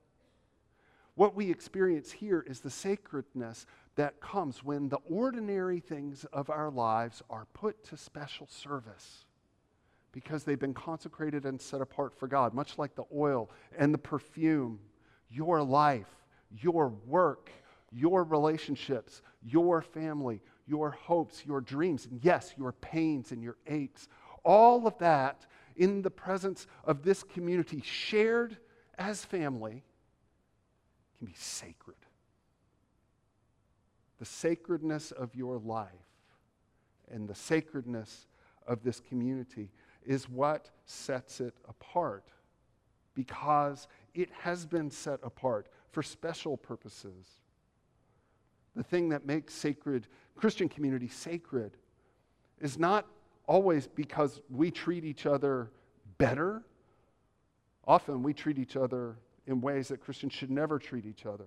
What 1.14 1.34
we 1.34 1.50
experience 1.50 2.12
here 2.12 2.44
is 2.46 2.60
the 2.60 2.70
sacredness 2.70 3.66
that 3.96 4.20
comes 4.20 4.64
when 4.64 4.88
the 4.88 4.98
ordinary 5.08 5.80
things 5.80 6.24
of 6.32 6.48
our 6.48 6.70
lives 6.70 7.22
are 7.28 7.46
put 7.52 7.84
to 7.84 7.96
special 7.96 8.46
service 8.46 9.26
because 10.12 10.44
they've 10.44 10.58
been 10.58 10.74
consecrated 10.74 11.44
and 11.44 11.60
set 11.60 11.80
apart 11.80 12.18
for 12.18 12.26
God, 12.26 12.54
much 12.54 12.78
like 12.78 12.94
the 12.94 13.04
oil 13.14 13.50
and 13.76 13.92
the 13.92 13.98
perfume. 13.98 14.80
Your 15.28 15.62
life, 15.62 16.08
your 16.50 16.88
work, 17.06 17.50
your 17.92 18.24
relationships, 18.24 19.22
your 19.42 19.82
family, 19.82 20.40
your 20.66 20.90
hopes, 20.90 21.44
your 21.44 21.60
dreams, 21.60 22.06
and 22.06 22.22
yes, 22.22 22.54
your 22.56 22.72
pains 22.72 23.32
and 23.32 23.42
your 23.42 23.56
aches. 23.66 24.08
All 24.44 24.86
of 24.86 24.96
that 24.98 25.46
in 25.76 26.02
the 26.02 26.10
presence 26.10 26.66
of 26.84 27.02
this 27.02 27.22
community, 27.22 27.82
shared 27.84 28.56
as 28.98 29.24
family, 29.24 29.82
can 31.18 31.26
be 31.26 31.34
sacred. 31.36 31.96
The 34.18 34.24
sacredness 34.24 35.12
of 35.12 35.34
your 35.34 35.58
life 35.58 35.88
and 37.10 37.28
the 37.28 37.34
sacredness 37.34 38.26
of 38.66 38.82
this 38.82 39.00
community 39.00 39.70
is 40.04 40.28
what 40.28 40.70
sets 40.84 41.40
it 41.40 41.54
apart 41.68 42.24
because 43.14 43.88
it 44.14 44.30
has 44.40 44.64
been 44.64 44.90
set 44.90 45.20
apart 45.22 45.68
for 45.92 46.02
special 46.02 46.56
purposes. 46.56 47.26
The 48.76 48.82
thing 48.82 49.08
that 49.10 49.26
makes 49.26 49.54
sacred 49.54 50.06
Christian 50.36 50.68
community 50.68 51.08
sacred 51.08 51.76
is 52.60 52.78
not 52.78 53.06
always 53.46 53.86
because 53.86 54.40
we 54.48 54.70
treat 54.70 55.04
each 55.04 55.26
other 55.26 55.70
better. 56.18 56.62
Often 57.86 58.22
we 58.22 58.32
treat 58.32 58.58
each 58.58 58.76
other 58.76 59.16
in 59.46 59.60
ways 59.60 59.88
that 59.88 60.00
Christians 60.00 60.32
should 60.32 60.50
never 60.50 60.78
treat 60.78 61.04
each 61.04 61.26
other. 61.26 61.46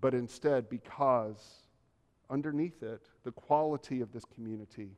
But 0.00 0.14
instead, 0.14 0.68
because 0.68 1.62
underneath 2.30 2.82
it, 2.82 3.02
the 3.24 3.32
quality 3.32 4.00
of 4.00 4.12
this 4.12 4.24
community 4.34 4.90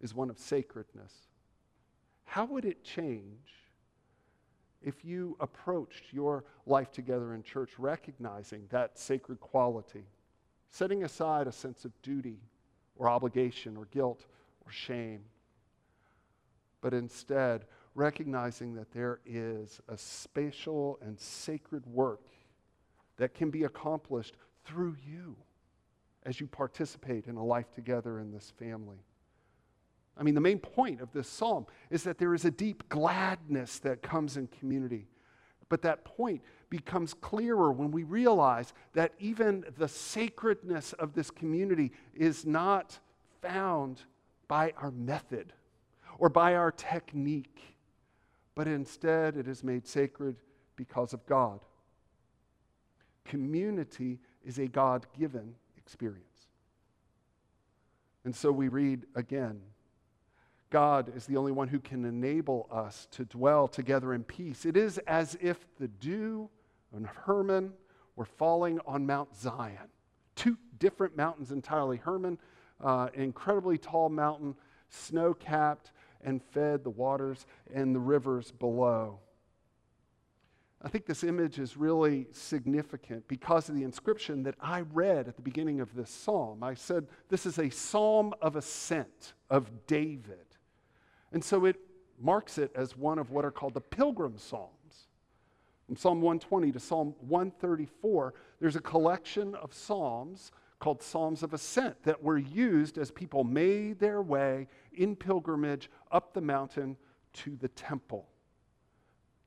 is 0.00 0.14
one 0.14 0.28
of 0.28 0.38
sacredness. 0.38 1.12
How 2.24 2.44
would 2.46 2.64
it 2.64 2.84
change 2.84 3.52
if 4.84 5.04
you 5.04 5.36
approached 5.40 6.12
your 6.12 6.44
life 6.66 6.90
together 6.90 7.34
in 7.34 7.42
church 7.42 7.70
recognizing 7.78 8.66
that 8.70 8.98
sacred 8.98 9.40
quality, 9.40 10.04
setting 10.70 11.04
aside 11.04 11.46
a 11.46 11.52
sense 11.52 11.84
of 11.84 11.92
duty 12.02 12.38
or 12.96 13.08
obligation 13.08 13.76
or 13.76 13.86
guilt 13.86 14.26
or 14.64 14.72
shame, 14.72 15.20
but 16.80 16.94
instead 16.94 17.64
recognizing 17.94 18.74
that 18.74 18.90
there 18.92 19.20
is 19.26 19.80
a 19.88 19.96
spatial 19.96 20.98
and 21.02 21.18
sacred 21.18 21.86
work 21.86 22.28
that 23.16 23.34
can 23.34 23.50
be 23.50 23.64
accomplished 23.64 24.34
through 24.64 24.96
you 25.06 25.36
as 26.24 26.40
you 26.40 26.46
participate 26.46 27.26
in 27.26 27.36
a 27.36 27.44
life 27.44 27.72
together 27.74 28.18
in 28.18 28.32
this 28.32 28.52
family. 28.58 28.98
I 30.16 30.22
mean, 30.22 30.34
the 30.34 30.40
main 30.40 30.58
point 30.58 31.00
of 31.00 31.12
this 31.12 31.28
psalm 31.28 31.66
is 31.90 32.04
that 32.04 32.18
there 32.18 32.34
is 32.34 32.44
a 32.44 32.50
deep 32.50 32.88
gladness 32.88 33.78
that 33.80 34.02
comes 34.02 34.36
in 34.36 34.46
community. 34.48 35.06
But 35.68 35.82
that 35.82 36.04
point 36.04 36.42
becomes 36.68 37.14
clearer 37.14 37.72
when 37.72 37.90
we 37.90 38.02
realize 38.02 38.74
that 38.92 39.12
even 39.18 39.64
the 39.78 39.88
sacredness 39.88 40.92
of 40.94 41.14
this 41.14 41.30
community 41.30 41.92
is 42.14 42.44
not 42.44 42.98
found 43.40 44.02
by 44.48 44.74
our 44.76 44.90
method 44.90 45.54
or 46.18 46.28
by 46.28 46.54
our 46.54 46.70
technique, 46.70 47.76
but 48.54 48.68
instead 48.68 49.36
it 49.36 49.48
is 49.48 49.64
made 49.64 49.86
sacred 49.86 50.36
because 50.76 51.14
of 51.14 51.24
God. 51.26 51.60
Community 53.24 54.18
is 54.44 54.58
a 54.58 54.66
God 54.66 55.06
given 55.18 55.54
experience. 55.78 56.26
And 58.24 58.36
so 58.36 58.52
we 58.52 58.68
read 58.68 59.06
again 59.14 59.60
God 60.72 61.14
is 61.14 61.26
the 61.26 61.36
only 61.36 61.52
one 61.52 61.68
who 61.68 61.78
can 61.78 62.06
enable 62.06 62.66
us 62.72 63.06
to 63.12 63.26
dwell 63.26 63.68
together 63.68 64.14
in 64.14 64.24
peace. 64.24 64.64
It 64.64 64.74
is 64.74 64.96
as 65.06 65.36
if 65.40 65.58
the 65.78 65.86
dew 65.86 66.48
and 66.94 67.06
Hermon 67.06 67.74
were 68.16 68.24
falling 68.24 68.80
on 68.86 69.06
Mount 69.06 69.36
Zion. 69.36 69.90
Two 70.34 70.56
different 70.78 71.14
mountains 71.14 71.52
entirely. 71.52 71.98
Hermon, 71.98 72.38
uh, 72.82 73.08
incredibly 73.12 73.76
tall 73.76 74.08
mountain, 74.08 74.54
snow 74.88 75.34
capped, 75.34 75.92
and 76.24 76.42
fed 76.42 76.84
the 76.84 76.90
waters 76.90 77.44
and 77.74 77.94
the 77.94 78.00
rivers 78.00 78.50
below. 78.50 79.18
I 80.80 80.88
think 80.88 81.04
this 81.04 81.22
image 81.22 81.58
is 81.58 81.76
really 81.76 82.28
significant 82.32 83.28
because 83.28 83.68
of 83.68 83.74
the 83.74 83.84
inscription 83.84 84.42
that 84.44 84.54
I 84.58 84.80
read 84.80 85.28
at 85.28 85.36
the 85.36 85.42
beginning 85.42 85.80
of 85.80 85.94
this 85.94 86.10
psalm. 86.10 86.62
I 86.62 86.74
said, 86.74 87.08
This 87.28 87.44
is 87.44 87.58
a 87.58 87.68
psalm 87.68 88.32
of 88.40 88.56
ascent 88.56 89.34
of 89.50 89.86
David. 89.86 90.51
And 91.32 91.42
so 91.42 91.64
it 91.64 91.76
marks 92.20 92.58
it 92.58 92.70
as 92.74 92.96
one 92.96 93.18
of 93.18 93.30
what 93.30 93.44
are 93.44 93.50
called 93.50 93.74
the 93.74 93.80
pilgrim 93.80 94.38
psalms. 94.38 95.08
From 95.86 95.96
Psalm 95.96 96.20
120 96.20 96.72
to 96.72 96.80
Psalm 96.80 97.14
134, 97.20 98.34
there's 98.60 98.76
a 98.76 98.80
collection 98.80 99.54
of 99.56 99.74
psalms 99.74 100.52
called 100.78 101.02
Psalms 101.02 101.42
of 101.42 101.54
Ascent 101.54 102.02
that 102.04 102.22
were 102.22 102.38
used 102.38 102.98
as 102.98 103.10
people 103.10 103.44
made 103.44 103.98
their 103.98 104.22
way 104.22 104.68
in 104.92 105.16
pilgrimage 105.16 105.90
up 106.10 106.32
the 106.32 106.40
mountain 106.40 106.96
to 107.34 107.56
the 107.56 107.68
temple. 107.68 108.28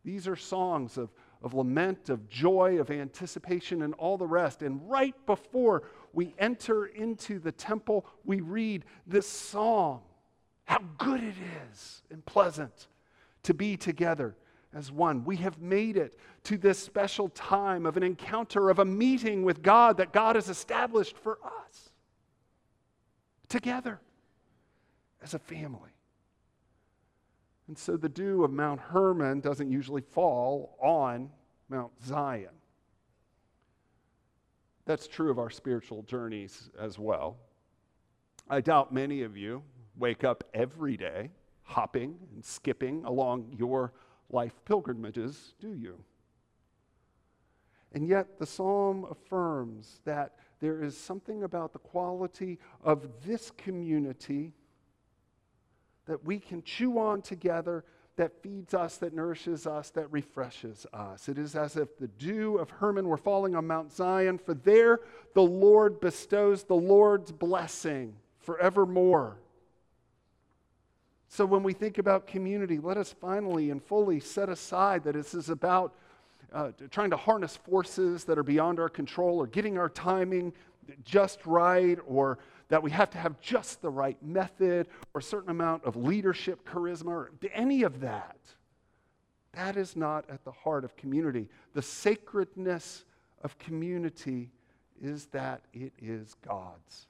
These 0.04 0.28
are 0.28 0.36
songs 0.36 0.98
of, 0.98 1.12
of 1.42 1.54
lament, 1.54 2.10
of 2.10 2.30
joy, 2.30 2.80
of 2.80 2.92
anticipation, 2.92 3.82
and 3.82 3.94
all 3.96 4.18
the 4.18 4.28
rest. 4.28 4.62
And 4.62 4.88
right 4.90 5.16
before 5.26 5.84
we 6.14 6.36
enter 6.38 6.86
into 6.86 7.40
the 7.40 7.52
temple, 7.52 8.06
we 8.24 8.42
read 8.42 8.86
this 9.08 9.28
psalm 9.28 10.02
how 10.66 10.80
good 10.98 11.24
it 11.24 11.36
is 11.72 12.02
and 12.12 12.26
pleasant 12.26 12.88
to 13.44 13.54
be 13.54 13.78
together 13.78 14.36
as 14.74 14.92
one. 14.92 15.24
We 15.24 15.38
have 15.38 15.60
made 15.60 15.96
it 15.96 16.20
to 16.44 16.58
this 16.58 16.78
special 16.78 17.30
time 17.30 17.86
of 17.86 17.98
an 17.98 18.04
encounter, 18.04 18.70
of 18.70 18.80
a 18.80 18.86
meeting 18.86 19.44
with 19.44 19.62
God 19.62 19.98
that 19.98 20.12
God 20.12 20.36
has 20.36 20.50
established 20.50 21.18
for 21.18 21.40
us 21.44 21.92
together 23.48 24.00
as 25.24 25.34
a 25.34 25.40
family. 25.40 25.92
And 27.68 27.78
so 27.78 27.98
the 27.98 28.10
dew 28.10 28.44
of 28.44 28.52
Mount 28.52 28.80
Hermon 28.80 29.40
doesn't 29.40 29.72
usually 29.72 30.02
fall 30.02 30.78
on 30.82 31.32
Mount 31.70 31.92
Zion. 32.04 32.50
That's 34.86 35.08
true 35.08 35.32
of 35.32 35.40
our 35.40 35.50
spiritual 35.50 36.04
journeys 36.04 36.70
as 36.80 37.00
well. 37.00 37.38
I 38.48 38.62
doubt 38.62 38.94
many 38.94 39.24
of 39.24 39.36
you 39.36 39.64
wake 39.98 40.24
up 40.24 40.44
every 40.54 40.98
day 40.98 41.32
hopping 41.64 42.16
and 42.34 42.46
skipping 42.46 43.04
along 43.06 43.56
your 43.58 43.92
life 44.30 44.54
pilgrimages, 44.66 45.54
do 45.60 45.74
you? 45.74 45.98
And 47.92 48.08
yet, 48.08 48.40
the 48.40 48.46
psalm 48.46 49.06
affirms 49.10 50.02
that 50.06 50.36
there 50.60 50.84
is 50.84 50.98
something 50.98 51.44
about 51.44 51.74
the 51.74 51.80
quality 51.80 52.60
of 52.84 53.08
this 53.26 53.52
community 53.52 54.54
that 56.06 56.24
we 56.24 56.40
can 56.40 56.62
chew 56.62 57.00
on 57.00 57.22
together 57.22 57.84
that 58.18 58.42
feeds 58.42 58.74
us, 58.74 58.98
that 58.98 59.14
nourishes 59.14 59.66
us, 59.66 59.90
that 59.92 60.12
refreshes 60.12 60.86
us. 60.94 61.28
It 61.28 61.38
is 61.38 61.56
as 61.56 61.76
if 61.76 61.98
the 61.98 62.08
dew 62.08 62.58
of 62.58 62.70
Hermon 62.70 63.08
were 63.08 63.18
falling 63.18 63.56
on 63.56 63.68
Mount 63.68 63.92
Zion, 63.92 64.38
for 64.38 64.54
there 64.54 65.00
the 65.34 65.42
Lord 65.42 66.00
bestows 66.00 66.64
the 66.64 66.76
Lord's 66.76 67.32
blessing 67.32 68.16
forevermore. 68.40 69.38
So 71.36 71.46
when 71.46 71.64
we 71.64 71.74
think 71.74 71.98
about 71.98 72.28
community, 72.28 72.80
let 72.80 72.96
us 72.96 73.14
finally 73.20 73.70
and 73.70 73.84
fully 73.84 74.22
set 74.22 74.48
aside 74.48 75.04
that 75.04 75.16
this 75.16 75.34
is 75.34 75.50
about 75.50 75.94
uh, 76.54 76.72
trying 76.90 77.10
to 77.10 77.18
harness 77.18 77.58
forces 77.58 78.24
that 78.24 78.38
are 78.38 78.44
beyond 78.44 78.80
our 78.80 78.88
control 78.88 79.40
or 79.40 79.46
getting 79.46 79.78
our 79.78 79.90
timing 79.90 80.54
just 81.04 81.46
right 81.46 81.98
or 82.08 82.40
that 82.70 82.82
we 82.82 82.90
have 82.90 83.10
to 83.10 83.18
have 83.18 83.38
just 83.42 83.82
the 83.82 83.90
right 83.90 84.16
method 84.24 84.88
or 85.14 85.20
a 85.20 85.22
certain 85.22 85.50
amount 85.50 85.84
of 85.84 85.98
leadership 85.98 86.66
charisma 86.66 87.08
or 87.08 87.32
any 87.54 87.84
of 87.84 88.00
that. 88.00 88.38
That 89.56 89.76
is 89.76 89.98
not 89.98 90.24
at 90.30 90.46
the 90.46 90.54
heart 90.54 90.86
of 90.86 90.96
community. 90.96 91.50
The 91.74 91.82
sacredness 91.82 93.04
of 93.44 93.60
community 93.60 94.52
is 95.02 95.26
that 95.34 95.64
it 95.74 95.92
is 96.02 96.34
God's 96.48 97.08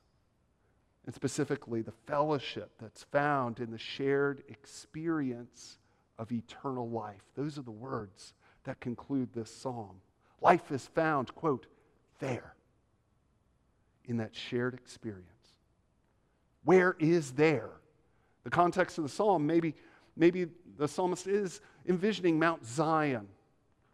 and 1.06 1.14
specifically 1.14 1.82
the 1.82 1.94
fellowship 2.08 2.72
that's 2.82 3.04
found 3.04 3.60
in 3.60 3.72
the 3.72 3.78
shared 3.78 4.44
experience 4.50 5.78
of 6.18 6.32
eternal 6.32 6.90
life. 6.90 7.22
Those 7.36 7.58
are 7.60 7.64
the 7.64 7.72
words 7.72 8.34
that 8.64 8.80
conclude 8.80 9.30
this 9.34 9.54
psalm. 9.54 10.02
Life 10.42 10.72
is 10.72 10.88
found, 10.88 11.34
quote, 11.36 11.68
there 12.20 12.56
in 14.06 14.18
that 14.18 14.36
shared 14.36 14.74
experience. 14.74 15.30
Where 16.64 16.96
is 17.00 17.32
there? 17.34 17.70
The 18.44 18.50
context 18.50 18.98
of 18.98 19.04
the 19.04 19.10
psalm, 19.10 19.46
maybe, 19.46 19.76
maybe 20.16 20.48
the 20.78 20.88
psalmist 20.88 21.28
is 21.28 21.62
envisioning 21.88 22.40
Mount 22.40 22.66
Zion, 22.66 23.28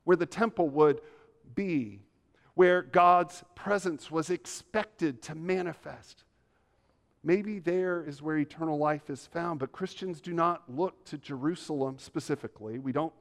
where 0.05 0.17
the 0.17 0.25
temple 0.25 0.69
would 0.69 1.01
be, 1.55 1.99
where 2.53 2.81
God's 2.81 3.43
presence 3.55 4.09
was 4.09 4.29
expected 4.29 5.21
to 5.23 5.35
manifest. 5.35 6.23
Maybe 7.23 7.59
there 7.59 8.03
is 8.03 8.21
where 8.21 8.37
eternal 8.37 8.77
life 8.77 9.09
is 9.09 9.27
found, 9.27 9.59
but 9.59 9.71
Christians 9.71 10.21
do 10.21 10.33
not 10.33 10.63
look 10.67 11.05
to 11.05 11.17
Jerusalem 11.17 11.97
specifically. 11.99 12.79
We 12.79 12.91
don't 12.91 13.13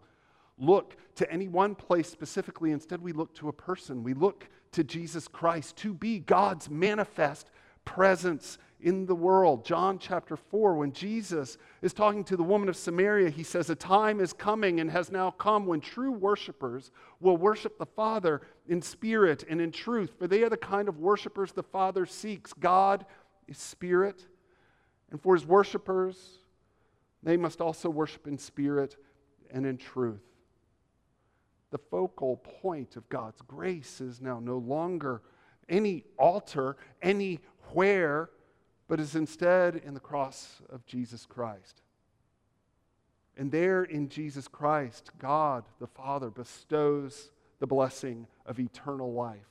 look 0.59 0.97
to 1.17 1.31
any 1.31 1.49
one 1.49 1.75
place 1.75 2.09
specifically. 2.09 2.71
Instead, 2.71 3.03
we 3.03 3.13
look 3.13 3.35
to 3.35 3.49
a 3.49 3.53
person. 3.53 4.03
We 4.03 4.15
look 4.15 4.49
to 4.73 4.85
Jesus 4.85 5.29
Christ 5.29 5.77
to 5.79 5.93
be 5.93 6.19
God's 6.19 6.71
manifest 6.71 7.51
presence 7.85 8.59
in 8.83 9.07
the 9.07 9.15
world. 9.15 9.65
John 9.65 9.99
chapter 9.99 10.37
4, 10.37 10.75
when 10.75 10.93
Jesus 10.93 11.59
is 11.83 11.93
talking 11.93 12.25
to 12.25 12.37
the 12.37 12.43
woman 12.43 12.69
of 12.69 12.77
Samaria, 12.77 13.31
he 13.31 13.43
says, 13.43 13.69
A 13.69 13.75
time 13.75 14.21
is 14.21 14.33
coming 14.33 14.81
and 14.81 14.91
has 14.91 15.11
now 15.11 15.31
come 15.33 15.67
when 15.67 15.81
true 15.81 16.13
worshipers 16.13 16.91
will 17.21 17.37
worship 17.37 17.79
the 17.79 17.87
Father 17.87 18.41
in 18.69 18.81
spirit 18.81 19.45
and 19.49 19.61
in 19.61 19.73
truth, 19.73 20.15
for 20.19 20.27
they 20.27 20.43
are 20.43 20.49
the 20.49 20.57
kind 20.57 20.89
of 20.89 20.99
worshipers 20.99 21.53
the 21.53 21.63
Father 21.63 22.07
seeks. 22.07 22.53
God 22.53 23.05
spirit, 23.59 24.27
and 25.11 25.21
for 25.21 25.35
his 25.35 25.47
worshipers, 25.47 26.17
they 27.23 27.37
must 27.37 27.61
also 27.61 27.91
worship 27.91 28.27
in 28.27 28.39
spirit 28.39 28.97
and 29.51 29.67
in 29.67 29.77
truth. 29.77 30.23
The 31.71 31.79
focal 31.79 32.37
point 32.37 32.97
of 32.97 33.09
God's 33.09 33.41
grace 33.43 34.01
is 34.01 34.21
now 34.21 34.41
no 34.41 34.59
longer 34.59 35.23
any 35.69 36.05
altar, 36.19 36.77
anywhere, 37.01 38.31
but 38.89 38.99
is 38.99 39.15
instead 39.15 39.77
in 39.77 39.95
the 39.95 40.01
cross 40.01 40.63
of 40.69 40.85
Jesus 40.85 41.27
Christ. 41.27 41.83
And 43.37 43.53
there 43.53 43.85
in 43.85 44.09
Jesus 44.09 44.49
Christ, 44.49 45.13
God 45.19 45.65
the 45.79 45.87
Father 45.87 46.29
bestows 46.29 47.31
the 47.61 47.67
blessing 47.67 48.27
of 48.47 48.59
eternal 48.59 49.13
life. 49.13 49.47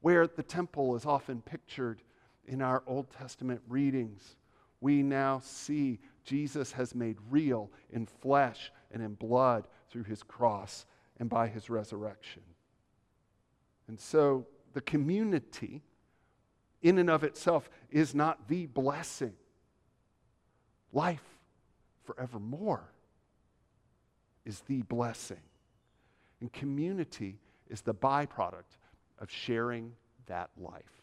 Where 0.00 0.26
the 0.28 0.44
temple 0.44 0.94
is 0.94 1.04
often 1.04 1.42
pictured 1.42 2.02
in 2.48 2.62
our 2.62 2.82
Old 2.86 3.10
Testament 3.10 3.60
readings, 3.68 4.36
we 4.80 5.02
now 5.02 5.40
see 5.44 5.98
Jesus 6.24 6.72
has 6.72 6.94
made 6.94 7.16
real 7.30 7.70
in 7.90 8.06
flesh 8.06 8.72
and 8.90 9.02
in 9.02 9.14
blood 9.14 9.68
through 9.90 10.04
his 10.04 10.22
cross 10.22 10.86
and 11.18 11.28
by 11.28 11.48
his 11.48 11.68
resurrection. 11.68 12.42
And 13.86 13.98
so 13.98 14.46
the 14.72 14.80
community, 14.80 15.82
in 16.82 16.98
and 16.98 17.10
of 17.10 17.24
itself, 17.24 17.68
is 17.90 18.14
not 18.14 18.48
the 18.48 18.66
blessing. 18.66 19.34
Life 20.92 21.24
forevermore 22.04 22.92
is 24.44 24.60
the 24.68 24.82
blessing. 24.82 25.40
And 26.40 26.52
community 26.52 27.38
is 27.68 27.80
the 27.82 27.94
byproduct 27.94 28.78
of 29.18 29.30
sharing 29.30 29.92
that 30.26 30.50
life. 30.56 30.97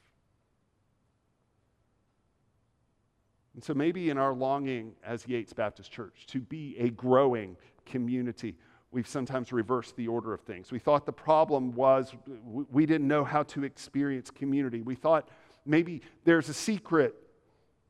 And 3.55 3.63
so 3.63 3.73
maybe 3.73 4.09
in 4.09 4.17
our 4.17 4.33
longing 4.33 4.91
as 5.03 5.25
Yates 5.27 5.53
Baptist 5.53 5.89
Church 5.89 6.25
to 6.27 6.41
be 6.41 6.75
a 6.77 6.89
growing 6.89 7.55
community, 7.85 8.57
we've 8.91 9.07
sometimes 9.07 9.53
reversed 9.53 9.95
the 9.95 10.09
order 10.09 10.33
of 10.33 10.41
things. 10.41 10.71
We 10.71 10.79
thought 10.79 11.05
the 11.05 11.13
problem 11.13 11.73
was 11.73 12.13
we 12.45 12.85
didn't 12.85 13.07
know 13.07 13.23
how 13.23 13.43
to 13.43 13.63
experience 13.63 14.29
community. 14.29 14.81
We 14.81 14.95
thought 14.95 15.29
maybe 15.65 16.01
there's 16.25 16.49
a 16.49 16.53
secret 16.53 17.15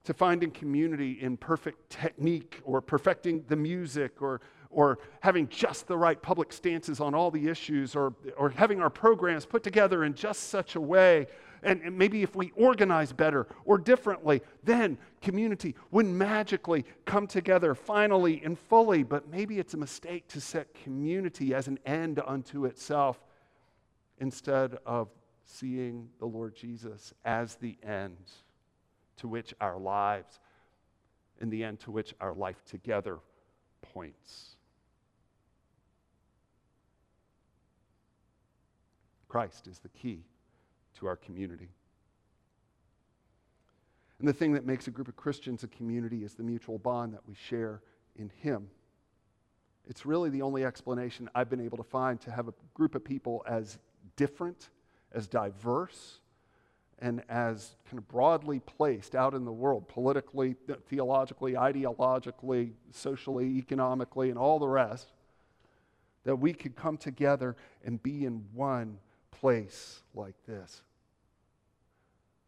to 0.03 0.13
finding 0.13 0.51
community 0.51 1.17
in 1.19 1.35
perfect 1.35 1.89
technique 1.89 2.61
or 2.63 2.79
perfecting 2.79 3.43
the 3.47 3.55
music 3.55 4.21
or, 4.21 4.41
or 4.69 4.99
having 5.21 5.47
just 5.47 5.87
the 5.87 5.97
right 5.97 6.21
public 6.21 6.53
stances 6.53 6.99
on 6.99 7.15
all 7.15 7.31
the 7.31 7.47
issues 7.47 7.95
or, 7.95 8.13
or 8.37 8.51
having 8.51 8.81
our 8.81 8.89
programs 8.91 9.47
put 9.47 9.63
together 9.63 10.03
in 10.03 10.13
just 10.13 10.49
such 10.49 10.75
a 10.75 10.81
way 10.81 11.25
and, 11.65 11.97
maybe 11.97 12.21
if 12.21 12.35
we 12.35 12.51
organize 12.55 13.11
better 13.11 13.47
or 13.65 13.77
differently, 13.77 14.41
then 14.63 14.97
community 15.21 15.75
would 15.91 16.05
magically 16.05 16.85
come 17.05 17.27
together 17.27 17.75
finally 17.75 18.41
and 18.43 18.57
fully. 18.57 19.03
But 19.03 19.27
maybe 19.29 19.59
it's 19.59 19.73
a 19.73 19.77
mistake 19.77 20.27
to 20.29 20.39
set 20.39 20.73
community 20.83 21.53
as 21.53 21.67
an 21.67 21.79
end 21.85 22.21
unto 22.25 22.65
itself 22.65 23.19
instead 24.19 24.77
of 24.85 25.09
seeing 25.45 26.09
the 26.19 26.25
Lord 26.25 26.55
Jesus 26.55 27.13
as 27.25 27.55
the 27.55 27.77
end 27.83 28.17
to 29.17 29.27
which 29.27 29.53
our 29.59 29.77
lives 29.77 30.39
and 31.41 31.51
the 31.51 31.63
end 31.63 31.79
to 31.81 31.91
which 31.91 32.13
our 32.21 32.33
life 32.33 32.63
together 32.65 33.19
points. 33.81 34.55
Christ 39.27 39.67
is 39.67 39.79
the 39.79 39.89
key 39.89 40.23
to 40.99 41.07
our 41.07 41.15
community. 41.15 41.69
And 44.19 44.27
the 44.27 44.33
thing 44.33 44.53
that 44.53 44.65
makes 44.65 44.87
a 44.87 44.91
group 44.91 45.07
of 45.07 45.15
Christians 45.15 45.63
a 45.63 45.67
community 45.67 46.23
is 46.23 46.35
the 46.35 46.43
mutual 46.43 46.77
bond 46.77 47.13
that 47.13 47.27
we 47.27 47.35
share 47.35 47.81
in 48.15 48.31
Him. 48.41 48.69
It's 49.87 50.05
really 50.05 50.29
the 50.29 50.41
only 50.41 50.65
explanation 50.65 51.29
I've 51.35 51.49
been 51.49 51.61
able 51.61 51.77
to 51.77 51.83
find 51.83 52.19
to 52.21 52.31
have 52.31 52.47
a 52.47 52.53
group 52.73 52.95
of 52.95 53.03
people 53.03 53.43
as 53.47 53.77
different, 54.15 54.69
as 55.11 55.27
diverse, 55.27 56.19
and 56.99 57.21
as 57.27 57.75
kind 57.89 57.97
of 57.97 58.07
broadly 58.07 58.59
placed 58.61 59.15
out 59.15 59.33
in 59.33 59.43
the 59.43 59.51
world, 59.51 59.87
politically, 59.89 60.55
theologically, 60.87 61.53
ideologically, 61.53 62.71
socially, 62.91 63.57
economically, 63.57 64.29
and 64.29 64.39
all 64.39 64.59
the 64.59 64.67
rest, 64.67 65.11
that 66.23 66.37
we 66.37 66.53
could 66.53 66.75
come 66.75 66.97
together 66.97 67.55
and 67.83 68.01
be 68.01 68.25
in 68.25 68.45
one 68.53 68.97
place 69.39 70.01
like 70.13 70.35
this. 70.47 70.81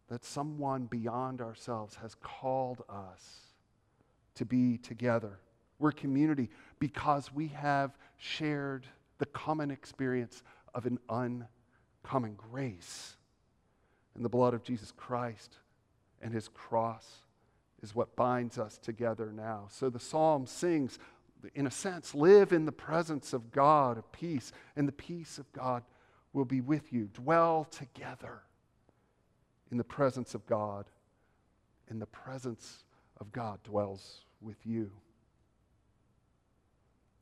That 0.10 0.24
someone 0.24 0.86
beyond 0.86 1.42
ourselves 1.42 1.96
has 1.96 2.16
called 2.16 2.84
us 2.90 3.40
to 4.36 4.46
be 4.46 4.78
together. 4.78 5.40
We're 5.80 5.92
community 5.92 6.50
because 6.80 7.34
we 7.34 7.48
have 7.50 7.98
shared 8.18 8.86
the 9.18 9.26
common 9.26 9.72
experience 9.72 10.44
of 10.74 10.86
an 10.86 11.00
uncommon 11.10 12.36
grace. 12.36 13.18
And 14.16 14.24
the 14.24 14.30
blood 14.30 14.54
of 14.54 14.64
Jesus 14.64 14.92
Christ 14.96 15.58
and 16.22 16.34
his 16.34 16.48
cross 16.48 17.06
is 17.84 17.94
what 17.94 18.16
binds 18.16 18.58
us 18.58 18.78
together 18.78 19.32
now. 19.36 19.68
So 19.70 19.90
the 19.90 20.00
psalm 20.00 20.48
sings, 20.48 20.98
in 21.54 21.68
a 21.68 21.72
sense, 21.72 22.16
live 22.16 22.54
in 22.54 22.66
the 22.66 22.72
presence 22.72 23.34
of 23.34 23.52
God 23.52 23.98
of 23.98 24.12
peace, 24.12 24.52
and 24.76 24.88
the 24.88 24.94
peace 24.94 25.38
of 25.38 25.52
God 25.54 25.84
will 26.38 26.46
be 26.46 26.62
with 26.62 26.94
you. 26.94 27.10
Dwell 27.14 27.66
together 27.72 28.44
in 29.72 29.78
the 29.78 29.84
presence 29.84 30.36
of 30.36 30.46
God, 30.46 30.86
and 31.90 32.00
the 32.00 32.06
presence 32.06 32.84
of 33.20 33.32
God 33.32 33.58
dwells 33.64 34.22
with 34.40 34.58
you. 34.64 34.92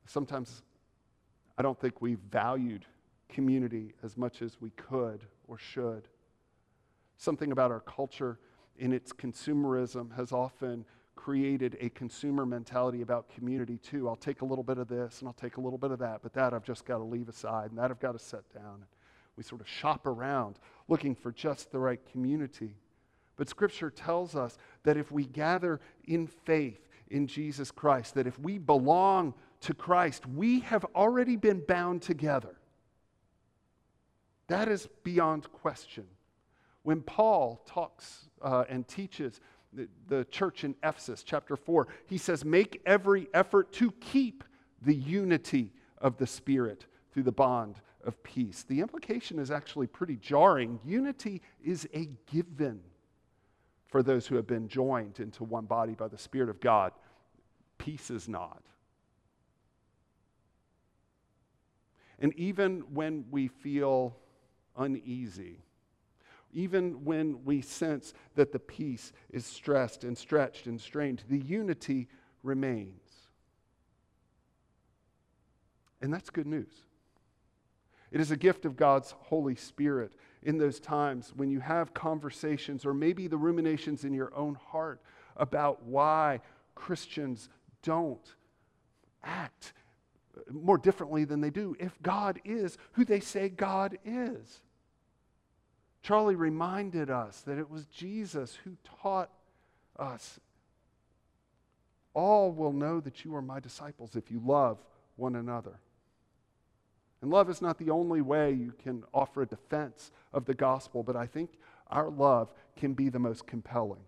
Sometimes 0.06 0.64
I 1.58 1.62
don't 1.62 1.80
think 1.80 2.02
we've 2.02 2.20
valued 2.30 2.86
community 3.30 3.94
as 4.04 4.18
much 4.18 4.42
as 4.42 4.58
we 4.60 4.72
could 4.72 5.22
or 5.48 5.58
should. 5.58 6.10
Something 7.18 7.54
about 7.54 7.72
our 7.72 7.80
culture 7.80 8.38
in 8.78 8.92
its 8.92 9.14
consumerism 9.14 10.14
has 10.18 10.34
often 10.34 10.84
created 11.16 11.78
a 11.80 11.88
consumer 11.90 12.46
mentality 12.46 13.02
about 13.02 13.30
community 13.30 13.78
too. 13.78 14.10
I'll 14.10 14.18
take 14.18 14.42
a 14.42 14.46
little 14.46 14.64
bit 14.64 14.78
of 14.78 14.90
this 14.90 15.22
and 15.22 15.30
I'll 15.30 15.34
take 15.34 15.56
a 15.56 15.62
little 15.62 15.80
bit 15.80 15.92
of 15.92 16.00
that, 16.00 16.20
but 16.22 16.34
that 16.34 16.54
I've 16.54 16.66
just 16.66 16.86
got 16.86 16.98
to 16.98 17.06
leave 17.06 17.30
aside 17.30 17.70
and 17.70 17.80
that 17.80 17.90
I've 17.90 18.02
got 18.02 18.12
to 18.12 18.20
set 18.20 18.54
down. 18.54 18.84
We 19.38 19.44
sort 19.44 19.62
of 19.62 19.68
shop 19.68 20.06
around 20.06 20.60
looking 20.88 21.16
for 21.16 21.32
just 21.32 21.72
the 21.72 21.80
right 21.80 22.00
community. 22.12 22.76
But 23.38 23.50
Scripture 23.50 23.90
tells 23.90 24.36
us 24.36 24.58
that 24.84 24.98
if 24.98 25.12
we 25.12 25.26
gather 25.26 25.82
in 26.06 26.28
faith 26.28 26.88
in 27.10 27.28
Jesus 27.28 27.72
Christ, 27.72 28.16
that 28.16 28.28
if 28.28 28.40
we 28.40 28.58
belong 28.58 29.34
to 29.62 29.74
Christ, 29.74 30.26
we 30.26 30.62
have 30.62 30.86
already 30.96 31.36
been 31.36 31.62
bound 31.68 32.02
together. 32.02 32.56
That 34.48 34.68
is 34.68 34.88
beyond 35.04 35.52
question. 35.52 36.06
When 36.84 37.02
Paul 37.02 37.62
talks 37.66 38.30
uh, 38.42 38.66
and 38.70 38.88
teaches 38.88 39.42
the, 39.74 39.88
the 40.08 40.24
church 40.26 40.64
in 40.64 40.76
Ephesus, 40.84 41.24
chapter 41.24 41.56
4, 41.56 41.88
he 42.06 42.18
says, 42.18 42.46
Make 42.46 42.82
every 42.86 43.28
effort 43.34 43.74
to 43.74 43.92
keep 43.92 44.44
the 44.82 44.96
unity 44.96 45.74
of 45.98 46.18
the 46.18 46.28
Spirit 46.28 46.86
through 47.12 47.24
the 47.24 47.32
bond 47.32 47.82
of 48.06 48.22
peace. 48.24 48.64
The 48.68 48.82
implication 48.82 49.40
is 49.40 49.52
actually 49.52 49.88
pretty 49.88 50.16
jarring. 50.16 50.80
Unity 50.86 51.42
is 51.64 51.88
a 51.94 52.10
given 52.32 52.82
for 53.88 54.04
those 54.04 54.28
who 54.28 54.36
have 54.36 54.48
been 54.48 54.68
joined 54.68 55.20
into 55.20 55.44
one 55.44 55.66
body 55.66 55.94
by 55.94 56.08
the 56.08 56.18
Spirit 56.18 56.50
of 56.50 56.60
God. 56.60 56.92
Peace 57.78 58.10
is 58.10 58.28
not. 58.28 58.62
And 62.20 62.34
even 62.36 62.82
when 62.94 63.26
we 63.30 63.48
feel 63.48 64.16
uneasy, 64.78 65.60
even 66.54 67.04
when 67.04 67.44
we 67.44 67.62
sense 67.62 68.14
that 68.36 68.54
the 68.54 68.60
peace 68.60 69.12
is 69.30 69.46
stressed 69.46 70.06
and 70.06 70.18
stretched 70.18 70.68
and 70.68 70.80
strained, 70.80 71.24
the 71.30 71.40
unity 71.40 72.08
remains. 72.44 73.02
And 76.02 76.14
that's 76.14 76.30
good 76.30 76.48
news. 76.48 76.85
It 78.16 78.22
is 78.22 78.32
a 78.32 78.38
gift 78.38 78.64
of 78.64 78.78
God's 78.78 79.14
Holy 79.24 79.56
Spirit 79.56 80.14
in 80.42 80.58
those 80.58 80.80
times 80.80 81.34
when 81.36 81.50
you 81.50 81.60
have 81.60 81.94
conversations 81.94 82.86
or 82.86 82.94
maybe 82.94 83.28
the 83.28 83.36
ruminations 83.36 84.06
in 84.06 84.14
your 84.14 84.34
own 84.34 84.56
heart 84.56 85.02
about 85.36 85.84
why 85.84 86.40
Christians 86.76 87.50
don't 87.84 88.26
act 89.22 89.74
more 90.50 90.78
differently 90.78 91.26
than 91.26 91.42
they 91.42 91.50
do 91.50 91.76
if 91.78 92.02
God 92.02 92.40
is 92.46 92.78
who 92.94 93.04
they 93.04 93.20
say 93.20 93.50
God 93.50 93.98
is. 94.06 94.62
Charlie 96.02 96.36
reminded 96.36 97.10
us 97.10 97.42
that 97.42 97.58
it 97.58 97.70
was 97.70 97.86
Jesus 97.88 98.58
who 98.64 98.78
taught 99.02 99.30
us. 100.00 100.40
All 102.14 102.54
will 102.54 102.72
know 102.72 103.02
that 103.02 103.26
you 103.26 103.36
are 103.36 103.42
my 103.42 103.60
disciples 103.60 104.16
if 104.16 104.32
you 104.32 104.42
love 104.42 104.78
one 105.18 105.36
another. 105.36 105.82
And 107.22 107.32
love 107.32 107.50
is 107.50 107.62
not 107.62 107.78
the 107.78 107.90
only 107.90 108.22
way 108.22 108.52
you 108.52 108.74
can 108.84 109.04
offer 109.14 109.42
a 109.42 109.48
defense 109.48 110.12
of 110.34 110.46
the 110.46 110.54
gospel, 110.54 111.02
but 111.04 111.16
I 111.16 111.26
think 111.26 111.52
our 111.88 112.10
love 112.10 112.54
can 112.76 112.94
be 112.94 113.10
the 113.10 113.20
most 113.20 113.48
compelling. 113.48 114.02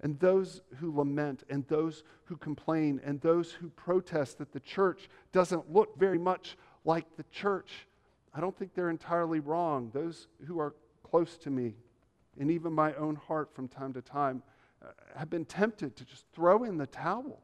And 0.00 0.18
those 0.20 0.60
who 0.76 0.94
lament, 0.94 1.42
and 1.50 1.66
those 1.66 2.04
who 2.24 2.36
complain, 2.36 3.00
and 3.04 3.20
those 3.20 3.52
who 3.52 3.68
protest 3.70 4.38
that 4.38 4.52
the 4.52 4.60
church 4.60 5.08
doesn't 5.32 5.72
look 5.72 5.98
very 5.98 6.18
much 6.18 6.56
like 6.84 7.16
the 7.16 7.24
church, 7.32 7.86
I 8.34 8.40
don't 8.40 8.56
think 8.56 8.74
they're 8.74 8.90
entirely 8.90 9.40
wrong. 9.40 9.90
Those 9.92 10.28
who 10.46 10.60
are 10.60 10.74
close 11.02 11.36
to 11.38 11.50
me, 11.50 11.74
and 12.38 12.50
even 12.50 12.72
my 12.72 12.94
own 12.94 13.16
heart 13.16 13.52
from 13.54 13.66
time 13.66 13.92
to 13.94 14.02
time, 14.02 14.42
uh, 14.80 14.90
have 15.16 15.30
been 15.30 15.44
tempted 15.44 15.96
to 15.96 16.04
just 16.04 16.26
throw 16.32 16.62
in 16.62 16.76
the 16.76 16.86
towel. 16.86 17.42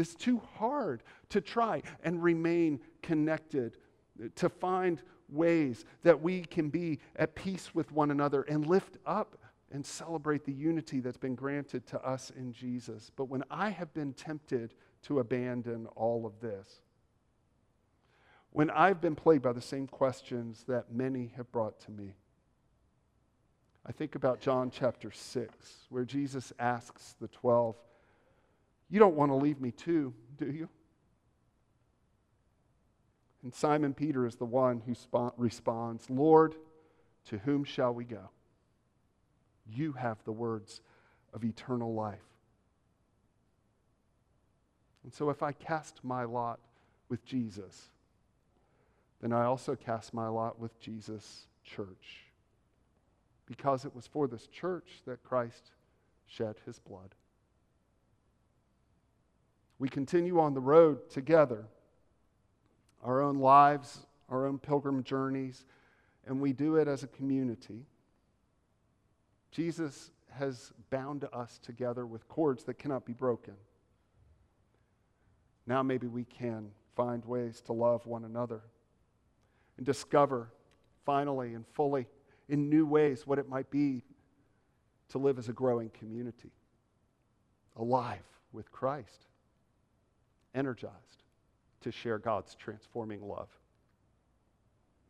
It's 0.00 0.14
too 0.14 0.40
hard 0.56 1.02
to 1.28 1.40
try 1.40 1.82
and 2.02 2.22
remain 2.22 2.80
connected, 3.02 3.76
to 4.36 4.48
find 4.48 5.00
ways 5.28 5.84
that 6.02 6.20
we 6.20 6.42
can 6.42 6.68
be 6.68 6.98
at 7.16 7.34
peace 7.34 7.74
with 7.74 7.92
one 7.92 8.10
another 8.10 8.42
and 8.42 8.66
lift 8.66 8.98
up 9.06 9.36
and 9.72 9.86
celebrate 9.86 10.44
the 10.44 10.52
unity 10.52 11.00
that's 11.00 11.16
been 11.16 11.36
granted 11.36 11.86
to 11.86 12.00
us 12.04 12.32
in 12.36 12.52
Jesus. 12.52 13.10
But 13.14 13.26
when 13.26 13.44
I 13.50 13.70
have 13.70 13.94
been 13.94 14.12
tempted 14.12 14.74
to 15.02 15.20
abandon 15.20 15.86
all 15.94 16.26
of 16.26 16.40
this, 16.40 16.82
when 18.50 18.68
I've 18.70 19.00
been 19.00 19.14
plagued 19.14 19.42
by 19.42 19.52
the 19.52 19.60
same 19.60 19.86
questions 19.86 20.64
that 20.66 20.92
many 20.92 21.32
have 21.36 21.50
brought 21.52 21.78
to 21.82 21.92
me, 21.92 22.16
I 23.86 23.92
think 23.92 24.16
about 24.16 24.40
John 24.40 24.70
chapter 24.70 25.10
6, 25.12 25.86
where 25.88 26.04
Jesus 26.04 26.52
asks 26.58 27.14
the 27.20 27.28
12, 27.28 27.76
You 28.90 28.98
don't 28.98 29.14
want 29.14 29.30
to 29.30 29.36
leave 29.36 29.60
me 29.60 29.70
too, 29.70 30.12
do 30.36 30.46
you? 30.50 30.68
And 33.42 33.54
Simon 33.54 33.94
Peter 33.94 34.26
is 34.26 34.36
the 34.36 34.44
one 34.44 34.82
who 34.84 34.92
spo- 34.92 35.32
responds, 35.36 36.10
Lord, 36.10 36.56
to 37.26 37.38
whom 37.38 37.64
shall 37.64 37.94
we 37.94 38.04
go? 38.04 38.30
You 39.66 39.92
have 39.92 40.18
the 40.24 40.32
words 40.32 40.82
of 41.32 41.44
eternal 41.44 41.94
life. 41.94 42.18
And 45.04 45.14
so 45.14 45.30
if 45.30 45.42
I 45.42 45.52
cast 45.52 46.00
my 46.02 46.24
lot 46.24 46.58
with 47.08 47.24
Jesus, 47.24 47.88
then 49.22 49.32
I 49.32 49.44
also 49.44 49.76
cast 49.76 50.12
my 50.12 50.28
lot 50.28 50.58
with 50.58 50.78
Jesus' 50.80 51.46
church. 51.64 52.24
Because 53.46 53.84
it 53.84 53.94
was 53.94 54.06
for 54.06 54.26
this 54.26 54.46
church 54.48 55.02
that 55.06 55.22
Christ 55.22 55.70
shed 56.26 56.56
his 56.66 56.78
blood. 56.78 57.14
We 59.80 59.88
continue 59.88 60.38
on 60.38 60.52
the 60.52 60.60
road 60.60 61.08
together, 61.08 61.64
our 63.02 63.22
own 63.22 63.38
lives, 63.38 64.06
our 64.28 64.46
own 64.46 64.58
pilgrim 64.58 65.02
journeys, 65.02 65.64
and 66.26 66.38
we 66.38 66.52
do 66.52 66.76
it 66.76 66.86
as 66.86 67.02
a 67.02 67.06
community. 67.06 67.86
Jesus 69.50 70.10
has 70.32 70.70
bound 70.90 71.26
us 71.32 71.58
together 71.62 72.06
with 72.06 72.28
cords 72.28 72.62
that 72.64 72.74
cannot 72.74 73.06
be 73.06 73.14
broken. 73.14 73.54
Now 75.66 75.82
maybe 75.82 76.06
we 76.06 76.24
can 76.24 76.72
find 76.94 77.24
ways 77.24 77.62
to 77.62 77.72
love 77.72 78.06
one 78.06 78.24
another 78.24 78.60
and 79.78 79.86
discover 79.86 80.52
finally 81.06 81.54
and 81.54 81.66
fully 81.72 82.06
in 82.50 82.68
new 82.68 82.84
ways 82.84 83.26
what 83.26 83.38
it 83.38 83.48
might 83.48 83.70
be 83.70 84.02
to 85.08 85.16
live 85.16 85.38
as 85.38 85.48
a 85.48 85.54
growing 85.54 85.88
community, 85.88 86.52
alive 87.76 88.26
with 88.52 88.70
Christ, 88.70 89.26
energized 90.54 91.24
to 91.82 91.90
share 91.90 92.18
God's 92.18 92.54
transforming 92.54 93.26
love. 93.26 93.48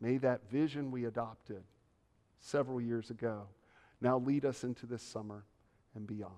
May 0.00 0.18
that 0.18 0.50
vision 0.50 0.90
we 0.90 1.04
adopted 1.04 1.62
several 2.40 2.80
years 2.80 3.10
ago 3.10 3.42
now 4.00 4.18
lead 4.18 4.44
us 4.44 4.64
into 4.64 4.86
this 4.86 5.02
summer 5.02 5.44
and 5.94 6.06
beyond. 6.06 6.34